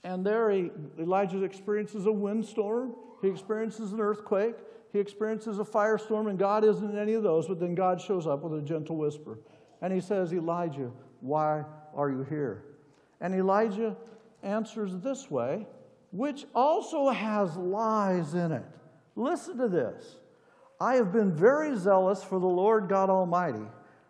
and 0.07 0.25
there, 0.25 0.49
he, 0.49 0.71
Elijah 0.97 1.43
experiences 1.43 2.05
a 2.05 2.11
windstorm, 2.11 2.95
he 3.21 3.27
experiences 3.27 3.91
an 3.91 3.99
earthquake, 3.99 4.55
he 4.93 4.99
experiences 4.99 5.59
a 5.59 5.65
firestorm, 5.65 6.29
and 6.29 6.39
God 6.39 6.63
isn't 6.63 6.89
in 6.89 6.97
any 6.97 7.13
of 7.13 7.23
those, 7.23 7.45
but 7.45 7.59
then 7.59 7.75
God 7.75 7.99
shows 7.99 8.25
up 8.25 8.41
with 8.41 8.57
a 8.57 8.65
gentle 8.65 8.95
whisper. 8.95 9.37
And 9.81 9.91
he 9.91 9.99
says, 9.99 10.33
Elijah, 10.33 10.91
why 11.19 11.65
are 11.93 12.09
you 12.09 12.23
here? 12.23 12.63
And 13.19 13.35
Elijah 13.35 13.97
answers 14.43 14.95
this 14.95 15.29
way, 15.29 15.67
which 16.11 16.45
also 16.55 17.09
has 17.09 17.57
lies 17.57 18.33
in 18.33 18.53
it. 18.53 18.63
Listen 19.17 19.57
to 19.57 19.67
this 19.67 20.15
I 20.79 20.95
have 20.95 21.11
been 21.11 21.35
very 21.35 21.77
zealous 21.77 22.23
for 22.23 22.39
the 22.39 22.47
Lord 22.47 22.87
God 22.87 23.09
Almighty. 23.09 23.65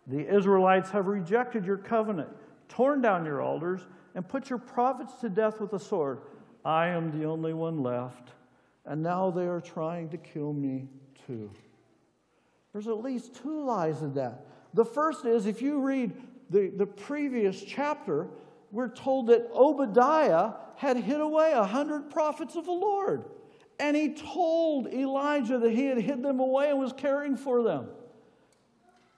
The 0.06 0.32
Israelites 0.32 0.90
have 0.90 1.08
rejected 1.08 1.66
your 1.66 1.76
covenant, 1.76 2.28
torn 2.68 3.02
down 3.02 3.24
your 3.24 3.42
altars, 3.42 3.80
and 4.14 4.28
put 4.28 4.50
your 4.50 4.58
prophets 4.58 5.14
to 5.20 5.28
death 5.28 5.60
with 5.60 5.70
the 5.70 5.78
sword. 5.78 6.20
I 6.64 6.88
am 6.88 7.18
the 7.18 7.26
only 7.26 7.52
one 7.52 7.82
left 7.82 8.32
and 8.88 9.02
now 9.02 9.30
they 9.30 9.46
are 9.46 9.60
trying 9.60 10.08
to 10.08 10.16
kill 10.16 10.52
me 10.54 10.88
too. 11.26 11.50
There's 12.72 12.88
at 12.88 13.02
least 13.02 13.36
two 13.42 13.64
lies 13.64 14.00
in 14.00 14.14
that. 14.14 14.46
The 14.72 14.84
first 14.84 15.26
is 15.26 15.46
if 15.46 15.60
you 15.60 15.80
read 15.80 16.12
the, 16.48 16.68
the 16.68 16.86
previous 16.86 17.62
chapter, 17.62 18.28
we're 18.72 18.88
told 18.88 19.26
that 19.26 19.50
Obadiah 19.52 20.52
had 20.76 20.96
hid 20.96 21.20
away 21.20 21.52
a 21.52 21.64
hundred 21.64 22.10
prophets 22.10 22.56
of 22.56 22.64
the 22.64 22.72
Lord. 22.72 23.24
And 23.78 23.94
he 23.94 24.14
told 24.14 24.86
Elijah 24.88 25.58
that 25.58 25.70
he 25.70 25.84
had 25.84 25.98
hid 25.98 26.22
them 26.22 26.40
away 26.40 26.70
and 26.70 26.78
was 26.78 26.94
caring 26.94 27.36
for 27.36 27.62
them. 27.62 27.88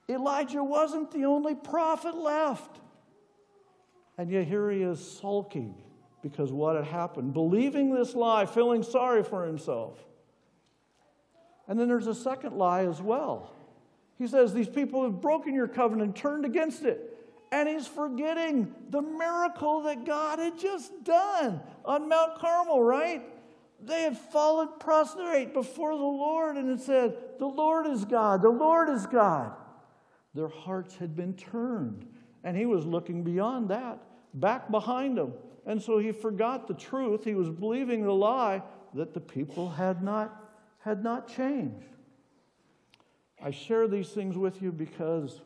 Elijah 0.08 0.64
wasn't 0.64 1.12
the 1.12 1.26
only 1.26 1.54
prophet 1.54 2.16
left. 2.16 2.80
And 4.20 4.30
yet 4.30 4.46
here 4.46 4.70
he 4.70 4.82
is 4.82 5.00
sulking 5.00 5.74
because 6.20 6.52
what 6.52 6.76
had 6.76 6.84
happened, 6.84 7.32
believing 7.32 7.94
this 7.94 8.14
lie, 8.14 8.44
feeling 8.44 8.82
sorry 8.82 9.22
for 9.22 9.46
himself. 9.46 9.98
And 11.66 11.80
then 11.80 11.88
there's 11.88 12.06
a 12.06 12.14
second 12.14 12.54
lie 12.54 12.84
as 12.84 13.00
well. 13.00 13.54
He 14.18 14.26
says, 14.26 14.52
These 14.52 14.68
people 14.68 15.04
have 15.04 15.22
broken 15.22 15.54
your 15.54 15.68
covenant, 15.68 16.16
turned 16.16 16.44
against 16.44 16.82
it. 16.82 17.16
And 17.50 17.66
he's 17.66 17.86
forgetting 17.86 18.74
the 18.90 19.00
miracle 19.00 19.84
that 19.84 20.04
God 20.04 20.38
had 20.38 20.58
just 20.58 21.02
done 21.02 21.58
on 21.86 22.06
Mount 22.06 22.38
Carmel, 22.38 22.82
right? 22.82 23.22
They 23.82 24.02
had 24.02 24.18
fallen 24.18 24.68
prostrate 24.78 25.54
before 25.54 25.96
the 25.96 26.02
Lord 26.02 26.58
and 26.58 26.68
had 26.68 26.82
said, 26.82 27.16
The 27.38 27.46
Lord 27.46 27.86
is 27.86 28.04
God, 28.04 28.42
the 28.42 28.50
Lord 28.50 28.90
is 28.90 29.06
God. 29.06 29.54
Their 30.34 30.48
hearts 30.48 30.96
had 30.96 31.16
been 31.16 31.32
turned. 31.32 32.06
And 32.42 32.56
he 32.56 32.66
was 32.66 32.86
looking 32.86 33.22
beyond 33.22 33.68
that, 33.68 33.98
back 34.34 34.70
behind 34.70 35.18
him. 35.18 35.32
and 35.66 35.80
so 35.80 35.98
he 35.98 36.12
forgot 36.12 36.66
the 36.66 36.74
truth. 36.74 37.24
He 37.24 37.34
was 37.34 37.50
believing 37.50 38.02
the 38.02 38.14
lie 38.14 38.62
that 38.94 39.14
the 39.14 39.20
people 39.20 39.70
had 39.70 40.02
not, 40.02 40.52
had 40.78 41.02
not 41.02 41.28
changed. 41.28 41.86
I 43.42 43.50
share 43.50 43.88
these 43.88 44.08
things 44.10 44.36
with 44.36 44.60
you 44.60 44.72
because 44.72 45.40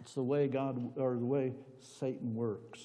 it's 0.00 0.14
the 0.14 0.22
way 0.22 0.48
God 0.48 0.98
or 0.98 1.16
the 1.16 1.24
way 1.24 1.52
Satan 1.80 2.34
works. 2.34 2.80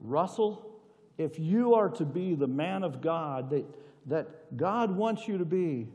Russell, 0.00 0.80
if 1.18 1.38
you 1.38 1.74
are 1.74 1.88
to 1.90 2.04
be 2.04 2.34
the 2.34 2.46
man 2.46 2.82
of 2.82 3.00
God 3.00 3.50
that, 3.50 3.64
that 4.06 4.56
God 4.56 4.94
wants 4.94 5.28
you 5.28 5.38
to 5.38 5.44
be, 5.44 5.88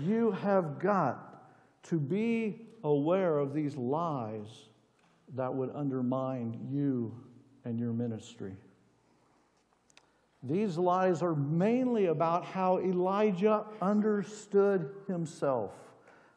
you 0.00 0.30
have 0.30 0.78
got 0.78 1.28
to 1.84 1.98
be 1.98 2.66
aware 2.84 3.38
of 3.38 3.54
these 3.54 3.76
lies 3.76 4.68
that 5.34 5.52
would 5.52 5.70
undermine 5.74 6.68
you 6.70 7.14
and 7.68 7.78
your 7.78 7.92
ministry. 7.92 8.56
These 10.42 10.78
lies 10.78 11.20
are 11.20 11.34
mainly 11.34 12.06
about 12.06 12.46
how 12.46 12.78
Elijah 12.78 13.64
understood 13.82 14.90
himself, 15.06 15.72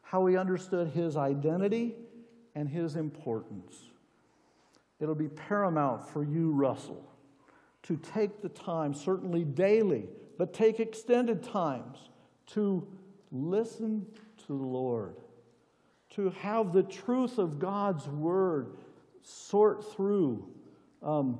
how 0.02 0.26
he 0.26 0.36
understood 0.36 0.88
his 0.88 1.16
identity 1.16 1.94
and 2.54 2.68
his 2.68 2.96
importance. 2.96 3.76
It'll 5.00 5.14
be 5.14 5.28
paramount 5.28 6.06
for 6.06 6.22
you, 6.22 6.50
Russell, 6.52 7.02
to 7.84 7.96
take 7.96 8.42
the 8.42 8.50
time, 8.50 8.92
certainly 8.92 9.42
daily, 9.42 10.04
but 10.36 10.52
take 10.52 10.80
extended 10.80 11.42
times 11.42 11.96
to 12.48 12.86
listen 13.30 14.04
to 14.46 14.48
the 14.48 14.52
Lord, 14.66 15.16
to 16.10 16.28
have 16.30 16.74
the 16.74 16.82
truth 16.82 17.38
of 17.38 17.58
God's 17.58 18.06
word 18.06 18.76
sort 19.22 19.94
through. 19.94 20.51
Um, 21.02 21.38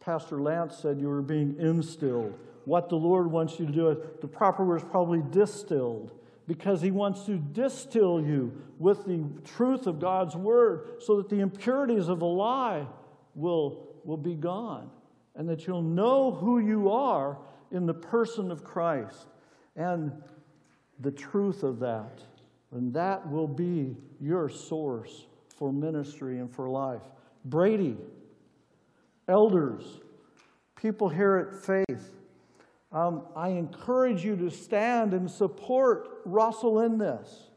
Pastor 0.00 0.40
Lance 0.40 0.76
said 0.76 1.00
you 1.00 1.08
were 1.08 1.22
being 1.22 1.56
instilled. 1.58 2.38
What 2.64 2.88
the 2.88 2.96
Lord 2.96 3.30
wants 3.30 3.58
you 3.58 3.66
to 3.66 3.72
do, 3.72 4.02
the 4.20 4.28
proper 4.28 4.64
word 4.64 4.76
is 4.76 4.84
probably 4.84 5.22
distilled, 5.30 6.12
because 6.46 6.82
He 6.82 6.90
wants 6.90 7.24
to 7.24 7.36
distill 7.36 8.20
you 8.20 8.52
with 8.78 9.04
the 9.04 9.24
truth 9.44 9.86
of 9.86 10.00
God's 10.00 10.36
word 10.36 11.02
so 11.02 11.16
that 11.16 11.28
the 11.28 11.40
impurities 11.40 12.08
of 12.08 12.22
a 12.22 12.26
lie 12.26 12.86
will, 13.34 13.94
will 14.04 14.16
be 14.16 14.34
gone 14.34 14.90
and 15.36 15.48
that 15.48 15.66
you'll 15.66 15.82
know 15.82 16.32
who 16.32 16.58
you 16.58 16.90
are 16.90 17.38
in 17.70 17.86
the 17.86 17.94
person 17.94 18.50
of 18.50 18.62
Christ 18.62 19.26
and 19.76 20.12
the 21.00 21.10
truth 21.10 21.62
of 21.62 21.80
that. 21.80 22.22
And 22.72 22.92
that 22.94 23.28
will 23.28 23.48
be 23.48 23.96
your 24.20 24.48
source 24.48 25.26
for 25.56 25.72
ministry 25.72 26.38
and 26.38 26.50
for 26.50 26.68
life. 26.68 27.02
Brady, 27.44 27.96
elders, 29.28 29.84
people 30.76 31.08
here 31.08 31.36
at 31.36 31.64
Faith, 31.64 32.10
um, 32.92 33.22
I 33.34 33.48
encourage 33.50 34.24
you 34.24 34.36
to 34.36 34.50
stand 34.50 35.14
and 35.14 35.28
support 35.28 36.20
Russell 36.24 36.80
in 36.80 36.98
this. 36.98 37.48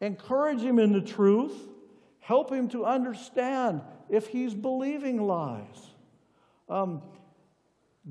Encourage 0.00 0.60
him 0.60 0.78
in 0.78 0.92
the 0.92 1.00
truth. 1.00 1.52
Help 2.20 2.50
him 2.50 2.68
to 2.68 2.86
understand 2.86 3.82
if 4.08 4.28
he's 4.28 4.54
believing 4.54 5.20
lies. 5.20 5.90
Um, 6.68 7.02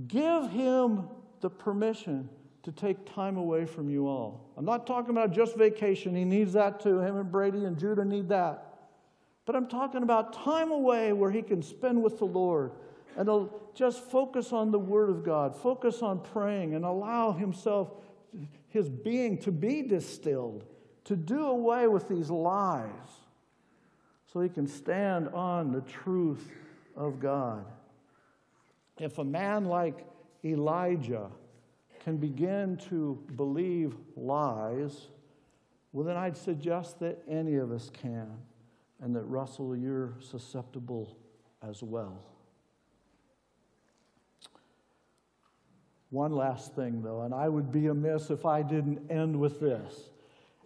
give 0.07 0.49
him 0.51 1.07
the 1.41 1.49
permission 1.49 2.29
to 2.63 2.71
take 2.71 3.11
time 3.11 3.37
away 3.37 3.65
from 3.65 3.89
you 3.89 4.07
all. 4.07 4.51
I'm 4.57 4.65
not 4.65 4.85
talking 4.85 5.11
about 5.11 5.31
just 5.31 5.55
vacation. 5.55 6.13
He 6.13 6.25
needs 6.25 6.53
that 6.53 6.79
too. 6.79 6.99
Him 6.99 7.17
and 7.17 7.31
Brady 7.31 7.65
and 7.65 7.77
Judah 7.79 8.05
need 8.05 8.29
that. 8.29 8.65
But 9.45 9.55
I'm 9.55 9.67
talking 9.67 10.03
about 10.03 10.33
time 10.33 10.71
away 10.71 11.13
where 11.13 11.31
he 11.31 11.41
can 11.41 11.63
spend 11.63 12.03
with 12.03 12.19
the 12.19 12.25
Lord 12.25 12.73
and 13.17 13.49
just 13.73 14.03
focus 14.03 14.53
on 14.53 14.71
the 14.71 14.79
Word 14.79 15.09
of 15.09 15.23
God, 15.23 15.55
focus 15.55 16.03
on 16.03 16.19
praying, 16.19 16.75
and 16.75 16.85
allow 16.85 17.31
himself, 17.31 17.91
his 18.69 18.87
being, 18.87 19.39
to 19.39 19.51
be 19.51 19.81
distilled, 19.81 20.63
to 21.05 21.15
do 21.15 21.47
away 21.47 21.87
with 21.87 22.07
these 22.07 22.29
lies 22.29 22.91
so 24.31 24.39
he 24.39 24.49
can 24.49 24.67
stand 24.67 25.29
on 25.29 25.71
the 25.71 25.81
truth 25.81 26.51
of 26.95 27.19
God. 27.19 27.65
If 28.99 29.17
a 29.17 29.23
man 29.23 29.65
like 29.65 30.05
Elijah 30.45 31.31
can 32.03 32.17
begin 32.17 32.77
to 32.89 33.17
believe 33.35 33.95
lies, 34.15 35.07
well, 35.91 36.05
then 36.05 36.17
I'd 36.17 36.37
suggest 36.37 36.99
that 36.99 37.23
any 37.27 37.55
of 37.55 37.71
us 37.71 37.89
can, 37.89 38.29
and 39.01 39.15
that 39.15 39.23
Russell, 39.23 39.75
you're 39.75 40.13
susceptible 40.19 41.17
as 41.67 41.81
well. 41.81 42.19
One 46.09 46.31
last 46.31 46.73
thing, 46.75 47.01
though, 47.01 47.21
and 47.21 47.33
I 47.33 47.49
would 47.49 47.71
be 47.71 47.87
amiss 47.87 48.29
if 48.29 48.45
I 48.45 48.61
didn't 48.61 49.11
end 49.11 49.37
with 49.37 49.59
this. 49.59 50.09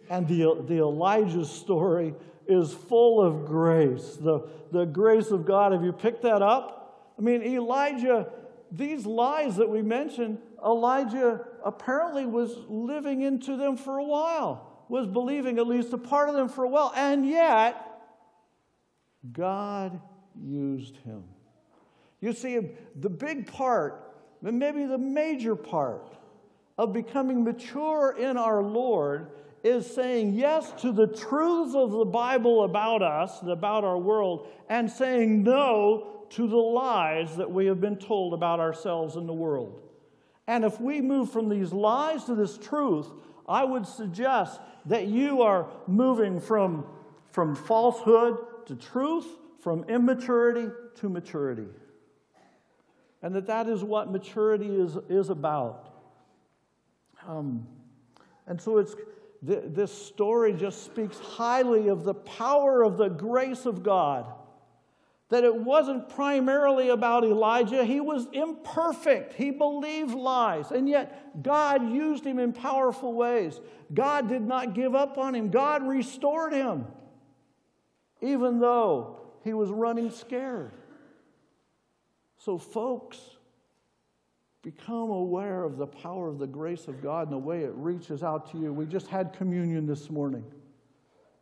And 0.08 0.26
the, 0.28 0.64
the 0.66 0.78
Elijah 0.78 1.44
story 1.44 2.14
is 2.46 2.72
full 2.72 3.20
of 3.20 3.46
grace, 3.46 4.16
the, 4.20 4.48
the 4.70 4.84
grace 4.84 5.30
of 5.30 5.44
God. 5.44 5.72
Have 5.72 5.82
you 5.82 5.92
picked 5.92 6.22
that 6.22 6.42
up? 6.42 7.14
I 7.18 7.22
mean, 7.22 7.42
Elijah, 7.42 8.28
these 8.70 9.04
lies 9.04 9.56
that 9.56 9.68
we 9.68 9.82
mentioned, 9.82 10.38
Elijah 10.64 11.44
apparently 11.64 12.26
was 12.26 12.56
living 12.68 13.22
into 13.22 13.56
them 13.56 13.76
for 13.76 13.98
a 13.98 14.04
while, 14.04 14.84
was 14.88 15.06
believing 15.06 15.58
at 15.58 15.66
least 15.66 15.92
a 15.92 15.98
part 15.98 16.28
of 16.28 16.34
them 16.34 16.48
for 16.48 16.64
a 16.64 16.68
while, 16.68 16.92
and 16.96 17.28
yet 17.28 17.84
God 19.32 20.00
used 20.40 20.96
him. 20.98 21.24
You 22.20 22.32
see, 22.32 22.60
the 22.94 23.10
big 23.10 23.50
part 23.52 24.11
maybe 24.42 24.84
the 24.84 24.98
major 24.98 25.54
part 25.54 26.16
of 26.76 26.92
becoming 26.92 27.44
mature 27.44 28.16
in 28.18 28.36
our 28.36 28.62
Lord 28.62 29.30
is 29.62 29.86
saying 29.86 30.34
yes 30.34 30.72
to 30.82 30.90
the 30.90 31.06
truths 31.06 31.76
of 31.76 31.92
the 31.92 32.04
Bible 32.04 32.64
about 32.64 33.02
us 33.02 33.40
and 33.40 33.50
about 33.50 33.84
our 33.84 33.98
world, 33.98 34.48
and 34.68 34.90
saying 34.90 35.44
no 35.44 36.24
to 36.30 36.48
the 36.48 36.56
lies 36.56 37.36
that 37.36 37.50
we 37.50 37.66
have 37.66 37.80
been 37.80 37.96
told 37.96 38.34
about 38.34 38.58
ourselves 38.58 39.14
and 39.14 39.28
the 39.28 39.32
world. 39.32 39.80
And 40.48 40.64
if 40.64 40.80
we 40.80 41.00
move 41.00 41.30
from 41.30 41.48
these 41.48 41.72
lies 41.72 42.24
to 42.24 42.34
this 42.34 42.58
truth, 42.58 43.06
I 43.48 43.62
would 43.62 43.86
suggest 43.86 44.60
that 44.86 45.06
you 45.06 45.42
are 45.42 45.68
moving 45.86 46.40
from, 46.40 46.84
from 47.30 47.54
falsehood 47.54 48.66
to 48.66 48.74
truth, 48.74 49.26
from 49.60 49.84
immaturity 49.84 50.72
to 50.96 51.08
maturity 51.08 51.68
and 53.22 53.34
that 53.34 53.46
that 53.46 53.68
is 53.68 53.84
what 53.84 54.10
maturity 54.10 54.66
is, 54.66 54.96
is 55.08 55.30
about. 55.30 55.88
Um, 57.26 57.66
and 58.46 58.60
so 58.60 58.78
it's, 58.78 58.94
th- 59.46 59.62
this 59.66 59.92
story 59.92 60.52
just 60.52 60.84
speaks 60.84 61.18
highly 61.18 61.88
of 61.88 62.02
the 62.02 62.14
power 62.14 62.82
of 62.82 62.96
the 62.96 63.08
grace 63.08 63.64
of 63.64 63.82
God. 63.82 64.26
That 65.28 65.44
it 65.44 65.54
wasn't 65.54 66.10
primarily 66.10 66.90
about 66.90 67.24
Elijah. 67.24 67.84
He 67.84 68.00
was 68.00 68.26
imperfect. 68.32 69.32
He 69.32 69.50
believed 69.50 70.14
lies. 70.14 70.70
And 70.72 70.86
yet, 70.86 71.42
God 71.42 71.90
used 71.90 72.26
him 72.26 72.38
in 72.38 72.52
powerful 72.52 73.14
ways. 73.14 73.58
God 73.94 74.28
did 74.28 74.42
not 74.42 74.74
give 74.74 74.94
up 74.94 75.16
on 75.16 75.34
him, 75.34 75.50
God 75.50 75.86
restored 75.86 76.52
him, 76.52 76.86
even 78.20 78.58
though 78.58 79.20
he 79.42 79.54
was 79.54 79.70
running 79.70 80.10
scared. 80.10 80.72
So, 82.44 82.58
folks, 82.58 83.20
become 84.62 85.10
aware 85.10 85.62
of 85.62 85.76
the 85.76 85.86
power 85.86 86.28
of 86.28 86.40
the 86.40 86.46
grace 86.46 86.88
of 86.88 87.00
God 87.00 87.28
and 87.28 87.32
the 87.32 87.38
way 87.38 87.62
it 87.62 87.72
reaches 87.76 88.24
out 88.24 88.50
to 88.50 88.58
you. 88.58 88.72
We 88.72 88.84
just 88.84 89.06
had 89.06 89.32
communion 89.32 89.86
this 89.86 90.10
morning. 90.10 90.44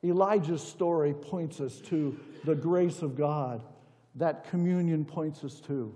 Elijah's 0.05 0.63
story 0.63 1.15
points 1.15 1.59
us 1.59 1.81
to 1.87 2.21
the 2.45 2.55
grace 2.55 3.01
of 3.01 3.17
God. 3.17 3.63
That 4.17 4.45
communion 4.51 5.07
points 5.07 5.43
us 5.43 5.61
to. 5.69 5.95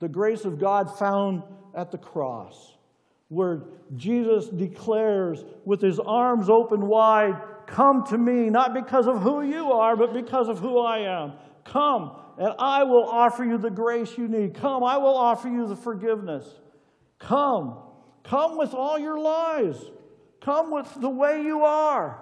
The 0.00 0.08
grace 0.08 0.44
of 0.44 0.58
God 0.58 0.98
found 0.98 1.42
at 1.74 1.90
the 1.90 1.98
cross, 1.98 2.74
where 3.28 3.62
Jesus 3.96 4.48
declares 4.48 5.42
with 5.64 5.80
his 5.80 5.98
arms 5.98 6.50
open 6.50 6.86
wide, 6.86 7.40
Come 7.66 8.04
to 8.08 8.18
me, 8.18 8.50
not 8.50 8.74
because 8.74 9.06
of 9.06 9.22
who 9.22 9.40
you 9.40 9.72
are, 9.72 9.96
but 9.96 10.12
because 10.12 10.50
of 10.50 10.58
who 10.58 10.80
I 10.80 10.98
am. 10.98 11.32
Come, 11.64 12.12
and 12.38 12.54
I 12.58 12.84
will 12.84 13.04
offer 13.04 13.44
you 13.44 13.58
the 13.58 13.70
grace 13.70 14.16
you 14.18 14.28
need. 14.28 14.54
Come, 14.54 14.84
I 14.84 14.96
will 14.98 15.16
offer 15.16 15.48
you 15.48 15.66
the 15.66 15.76
forgiveness. 15.76 16.46
Come. 17.18 17.78
Come 18.22 18.56
with 18.56 18.74
all 18.74 18.98
your 18.98 19.18
lies. 19.18 19.76
Come 20.40 20.70
with 20.70 20.88
the 21.00 21.08
way 21.08 21.42
you 21.42 21.64
are. 21.64 22.20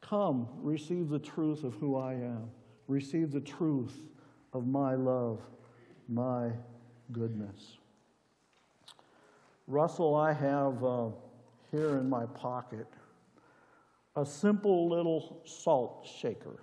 Come, 0.00 0.48
receive 0.62 1.08
the 1.08 1.18
truth 1.18 1.64
of 1.64 1.74
who 1.74 1.96
I 1.96 2.14
am. 2.14 2.50
Receive 2.86 3.30
the 3.30 3.40
truth 3.40 3.94
of 4.52 4.66
my 4.66 4.94
love, 4.94 5.40
my 6.08 6.50
goodness. 7.12 7.76
Russell, 9.66 10.14
I 10.14 10.32
have 10.32 10.82
uh, 10.82 11.08
here 11.70 11.98
in 11.98 12.08
my 12.08 12.24
pocket 12.26 12.86
a 14.16 14.24
simple 14.24 14.88
little 14.88 15.42
salt 15.44 16.08
shaker. 16.20 16.62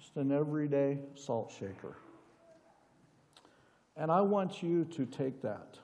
Just 0.00 0.16
an 0.16 0.32
everyday 0.32 0.98
salt 1.14 1.52
shaker. 1.58 1.98
And 3.98 4.10
I 4.10 4.22
want 4.22 4.62
you 4.62 4.86
to 4.86 5.04
take 5.04 5.42
that 5.42 5.76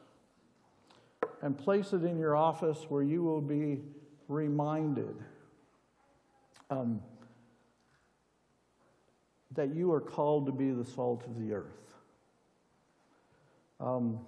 and 1.43 1.57
place 1.57 1.93
it 1.93 2.03
in 2.03 2.19
your 2.19 2.35
office 2.35 2.87
where 2.89 3.03
you 3.03 3.23
will 3.23 3.43
be 3.43 3.83
reminded 4.29 5.23
um, 6.71 7.03
that 9.53 9.75
you 9.75 9.93
are 9.93 10.01
called 10.01 10.47
to 10.47 10.53
be 10.53 10.71
the 10.71 10.85
salt 10.85 11.25
of 11.27 11.39
the 11.39 11.53
earth. 11.53 11.95
Um, 13.81 14.21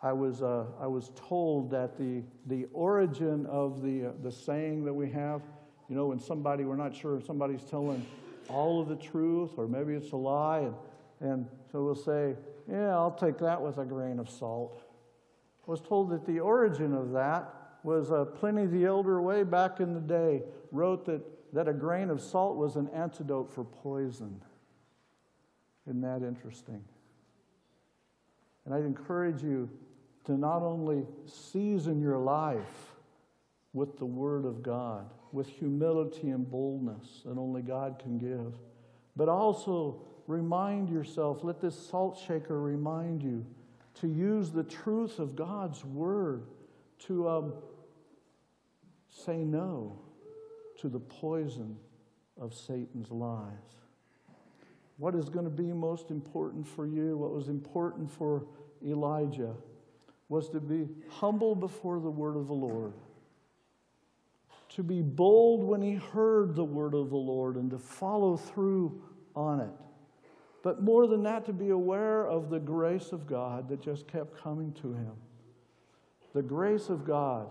I 0.00 0.14
was, 0.14 0.40
uh, 0.40 0.64
I 0.80 0.86
was 0.86 1.10
told 1.14 1.70
that 1.72 1.98
the, 1.98 2.22
the 2.46 2.68
origin 2.72 3.44
of 3.44 3.82
the, 3.82 4.06
uh, 4.06 4.12
the 4.22 4.32
saying 4.32 4.86
that 4.86 4.94
we 4.94 5.10
have, 5.10 5.42
you 5.90 5.94
know, 5.94 6.06
when 6.06 6.18
somebody, 6.18 6.64
we're 6.64 6.76
not 6.76 6.96
sure 6.96 7.18
if 7.18 7.26
somebody's 7.26 7.64
telling 7.64 8.06
all 8.50 8.80
of 8.80 8.88
the 8.88 8.96
truth, 8.96 9.52
or 9.56 9.66
maybe 9.66 9.94
it's 9.94 10.12
a 10.12 10.16
lie. 10.16 10.60
And, 10.60 10.74
and 11.20 11.46
so 11.70 11.82
we'll 11.84 11.94
say, 11.94 12.34
Yeah, 12.70 12.90
I'll 12.90 13.16
take 13.18 13.38
that 13.38 13.60
with 13.60 13.78
a 13.78 13.84
grain 13.84 14.18
of 14.18 14.28
salt. 14.28 14.82
I 15.66 15.70
was 15.70 15.80
told 15.80 16.10
that 16.10 16.26
the 16.26 16.40
origin 16.40 16.94
of 16.94 17.12
that 17.12 17.54
was 17.82 18.10
uh, 18.10 18.24
Pliny 18.24 18.66
the 18.66 18.84
Elder, 18.84 19.20
way 19.22 19.42
back 19.42 19.80
in 19.80 19.94
the 19.94 20.00
day, 20.00 20.42
wrote 20.72 21.06
that, 21.06 21.22
that 21.54 21.68
a 21.68 21.72
grain 21.72 22.10
of 22.10 22.20
salt 22.20 22.56
was 22.56 22.76
an 22.76 22.88
antidote 22.88 23.52
for 23.52 23.64
poison. 23.64 24.42
Isn't 25.86 26.02
that 26.02 26.22
interesting? 26.22 26.84
And 28.64 28.74
I'd 28.74 28.84
encourage 28.84 29.42
you 29.42 29.68
to 30.24 30.36
not 30.36 30.62
only 30.62 31.04
season 31.26 32.00
your 32.00 32.18
life 32.18 32.94
with 33.72 33.98
the 33.98 34.04
Word 34.04 34.44
of 34.44 34.62
God, 34.62 35.10
with 35.32 35.48
humility 35.48 36.30
and 36.30 36.50
boldness 36.50 37.22
that 37.24 37.38
only 37.38 37.62
God 37.62 37.98
can 38.00 38.18
give. 38.18 38.54
But 39.16 39.28
also 39.28 40.02
remind 40.26 40.88
yourself, 40.88 41.42
let 41.42 41.60
this 41.60 41.76
salt 41.88 42.18
shaker 42.26 42.60
remind 42.60 43.22
you 43.22 43.44
to 44.00 44.08
use 44.08 44.50
the 44.50 44.64
truth 44.64 45.18
of 45.18 45.36
God's 45.36 45.84
word 45.84 46.46
to 47.06 47.28
um, 47.28 47.52
say 49.08 49.38
no 49.38 49.98
to 50.80 50.88
the 50.88 51.00
poison 51.00 51.76
of 52.40 52.54
Satan's 52.54 53.10
lies. 53.10 53.52
What 54.96 55.14
is 55.14 55.28
going 55.28 55.44
to 55.44 55.50
be 55.50 55.72
most 55.72 56.10
important 56.10 56.66
for 56.66 56.86
you? 56.86 57.16
What 57.16 57.32
was 57.32 57.48
important 57.48 58.10
for 58.10 58.44
Elijah 58.84 59.54
was 60.28 60.48
to 60.50 60.60
be 60.60 60.88
humble 61.08 61.54
before 61.54 62.00
the 62.00 62.10
word 62.10 62.36
of 62.36 62.46
the 62.46 62.54
Lord, 62.54 62.92
to 64.80 64.84
be 64.84 65.02
bold 65.02 65.62
when 65.62 65.82
he 65.82 65.96
heard 65.96 66.54
the 66.54 66.64
word 66.64 66.94
of 66.94 67.10
the 67.10 67.16
Lord, 67.16 67.56
and 67.56 67.70
to 67.70 67.78
follow 67.78 68.34
through 68.34 69.02
on 69.36 69.60
it. 69.60 69.68
But 70.62 70.82
more 70.82 71.06
than 71.06 71.22
that, 71.24 71.44
to 71.46 71.52
be 71.52 71.68
aware 71.68 72.26
of 72.26 72.48
the 72.48 72.58
grace 72.58 73.12
of 73.12 73.26
God 73.26 73.68
that 73.68 73.82
just 73.82 74.08
kept 74.08 74.42
coming 74.42 74.72
to 74.80 74.94
him. 74.94 75.12
The 76.32 76.40
grace 76.40 76.88
of 76.88 77.04
God, 77.04 77.48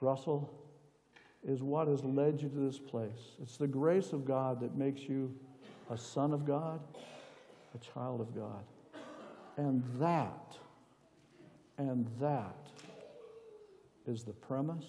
Russell, 0.00 0.52
is 1.46 1.62
what 1.62 1.86
has 1.86 2.02
led 2.02 2.42
you 2.42 2.48
to 2.48 2.58
this 2.58 2.80
place. 2.80 3.36
It's 3.40 3.56
the 3.56 3.68
grace 3.68 4.12
of 4.12 4.24
God 4.24 4.58
that 4.58 4.76
makes 4.76 5.02
you 5.02 5.32
a 5.88 5.96
son 5.96 6.32
of 6.32 6.44
God, 6.44 6.80
a 7.76 7.78
child 7.78 8.20
of 8.20 8.34
God. 8.34 8.64
And 9.56 9.84
that, 10.00 10.56
and 11.78 12.08
that 12.18 12.56
is 14.08 14.24
the 14.24 14.32
premise, 14.32 14.86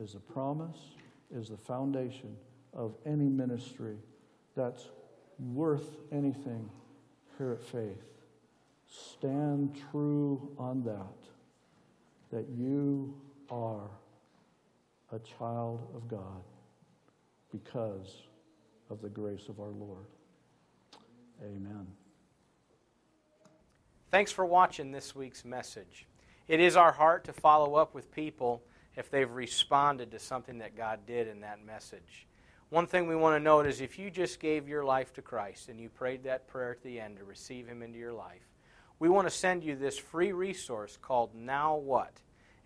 is 0.00 0.12
the 0.12 0.20
promise, 0.20 0.76
is 1.34 1.48
the 1.48 1.56
foundation 1.56 2.36
of 2.72 2.94
any 3.06 3.28
ministry 3.28 3.96
that's 4.54 4.88
worth 5.38 5.96
anything 6.12 6.68
here 7.38 7.52
at 7.52 7.62
Faith. 7.62 8.02
Stand 8.88 9.76
true 9.90 10.50
on 10.58 10.82
that, 10.84 11.16
that 12.30 12.48
you 12.56 13.14
are 13.50 13.90
a 15.12 15.18
child 15.18 15.80
of 15.94 16.08
God 16.08 16.42
because 17.50 18.22
of 18.90 19.00
the 19.02 19.08
grace 19.08 19.48
of 19.48 19.60
our 19.60 19.70
Lord. 19.70 20.06
Amen. 21.42 21.86
Thanks 24.10 24.32
for 24.32 24.46
watching 24.46 24.92
this 24.92 25.14
week's 25.14 25.44
message. 25.44 26.06
It 26.48 26.60
is 26.60 26.76
our 26.76 26.92
heart 26.92 27.24
to 27.24 27.32
follow 27.32 27.74
up 27.74 27.94
with 27.94 28.10
people 28.12 28.62
if 28.96 29.10
they've 29.10 29.30
responded 29.30 30.10
to 30.10 30.18
something 30.18 30.58
that 30.58 30.76
God 30.76 31.00
did 31.06 31.28
in 31.28 31.40
that 31.40 31.64
message. 31.64 32.26
One 32.70 32.86
thing 32.86 33.06
we 33.06 33.14
want 33.14 33.36
to 33.36 33.44
note 33.44 33.66
is 33.66 33.80
if 33.80 33.98
you 33.98 34.10
just 34.10 34.40
gave 34.40 34.68
your 34.68 34.84
life 34.84 35.12
to 35.14 35.22
Christ 35.22 35.68
and 35.68 35.78
you 35.78 35.88
prayed 35.88 36.24
that 36.24 36.48
prayer 36.48 36.72
at 36.72 36.82
the 36.82 36.98
end 36.98 37.18
to 37.18 37.24
receive 37.24 37.68
Him 37.68 37.82
into 37.82 37.98
your 37.98 38.12
life, 38.12 38.48
we 38.98 39.08
want 39.08 39.28
to 39.28 39.34
send 39.34 39.62
you 39.62 39.76
this 39.76 39.98
free 39.98 40.32
resource 40.32 40.98
called 41.00 41.34
Now 41.34 41.76
What? 41.76 42.12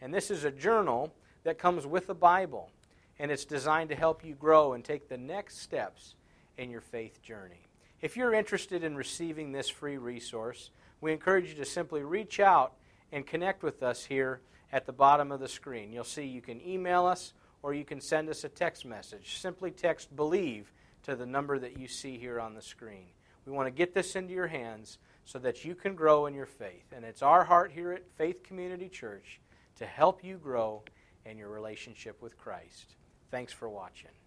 And 0.00 0.14
this 0.14 0.30
is 0.30 0.44
a 0.44 0.50
journal 0.50 1.12
that 1.44 1.58
comes 1.58 1.86
with 1.86 2.06
the 2.06 2.14
Bible, 2.14 2.70
and 3.18 3.30
it's 3.30 3.44
designed 3.44 3.90
to 3.90 3.96
help 3.96 4.24
you 4.24 4.34
grow 4.34 4.72
and 4.72 4.84
take 4.84 5.08
the 5.08 5.18
next 5.18 5.58
steps 5.58 6.14
in 6.56 6.70
your 6.70 6.80
faith 6.80 7.22
journey. 7.22 7.66
If 8.00 8.16
you're 8.16 8.32
interested 8.32 8.82
in 8.82 8.96
receiving 8.96 9.52
this 9.52 9.68
free 9.68 9.98
resource, 9.98 10.70
we 11.00 11.12
encourage 11.12 11.48
you 11.48 11.54
to 11.56 11.64
simply 11.66 12.02
reach 12.02 12.40
out 12.40 12.74
and 13.12 13.26
connect 13.26 13.62
with 13.62 13.82
us 13.82 14.04
here 14.04 14.40
at 14.72 14.86
the 14.86 14.92
bottom 14.92 15.32
of 15.32 15.40
the 15.40 15.48
screen. 15.48 15.92
You'll 15.92 16.04
see 16.04 16.24
you 16.24 16.40
can 16.40 16.60
email 16.66 17.06
us 17.06 17.32
or 17.62 17.74
you 17.74 17.84
can 17.84 18.00
send 18.00 18.28
us 18.28 18.44
a 18.44 18.48
text 18.48 18.84
message. 18.84 19.38
Simply 19.38 19.70
text 19.70 20.14
believe 20.14 20.72
to 21.02 21.16
the 21.16 21.26
number 21.26 21.58
that 21.58 21.78
you 21.78 21.88
see 21.88 22.18
here 22.18 22.40
on 22.40 22.54
the 22.54 22.62
screen. 22.62 23.06
We 23.46 23.52
want 23.52 23.66
to 23.66 23.72
get 23.72 23.94
this 23.94 24.16
into 24.16 24.32
your 24.32 24.46
hands 24.46 24.98
so 25.24 25.38
that 25.40 25.64
you 25.64 25.74
can 25.74 25.94
grow 25.94 26.26
in 26.26 26.34
your 26.34 26.46
faith. 26.46 26.92
And 26.94 27.04
it's 27.04 27.22
our 27.22 27.44
heart 27.44 27.72
here 27.72 27.92
at 27.92 28.08
Faith 28.16 28.42
Community 28.42 28.88
Church 28.88 29.40
to 29.76 29.86
help 29.86 30.22
you 30.24 30.36
grow 30.36 30.82
in 31.24 31.38
your 31.38 31.48
relationship 31.48 32.20
with 32.22 32.38
Christ. 32.38 32.96
Thanks 33.30 33.52
for 33.52 33.68
watching. 33.68 34.19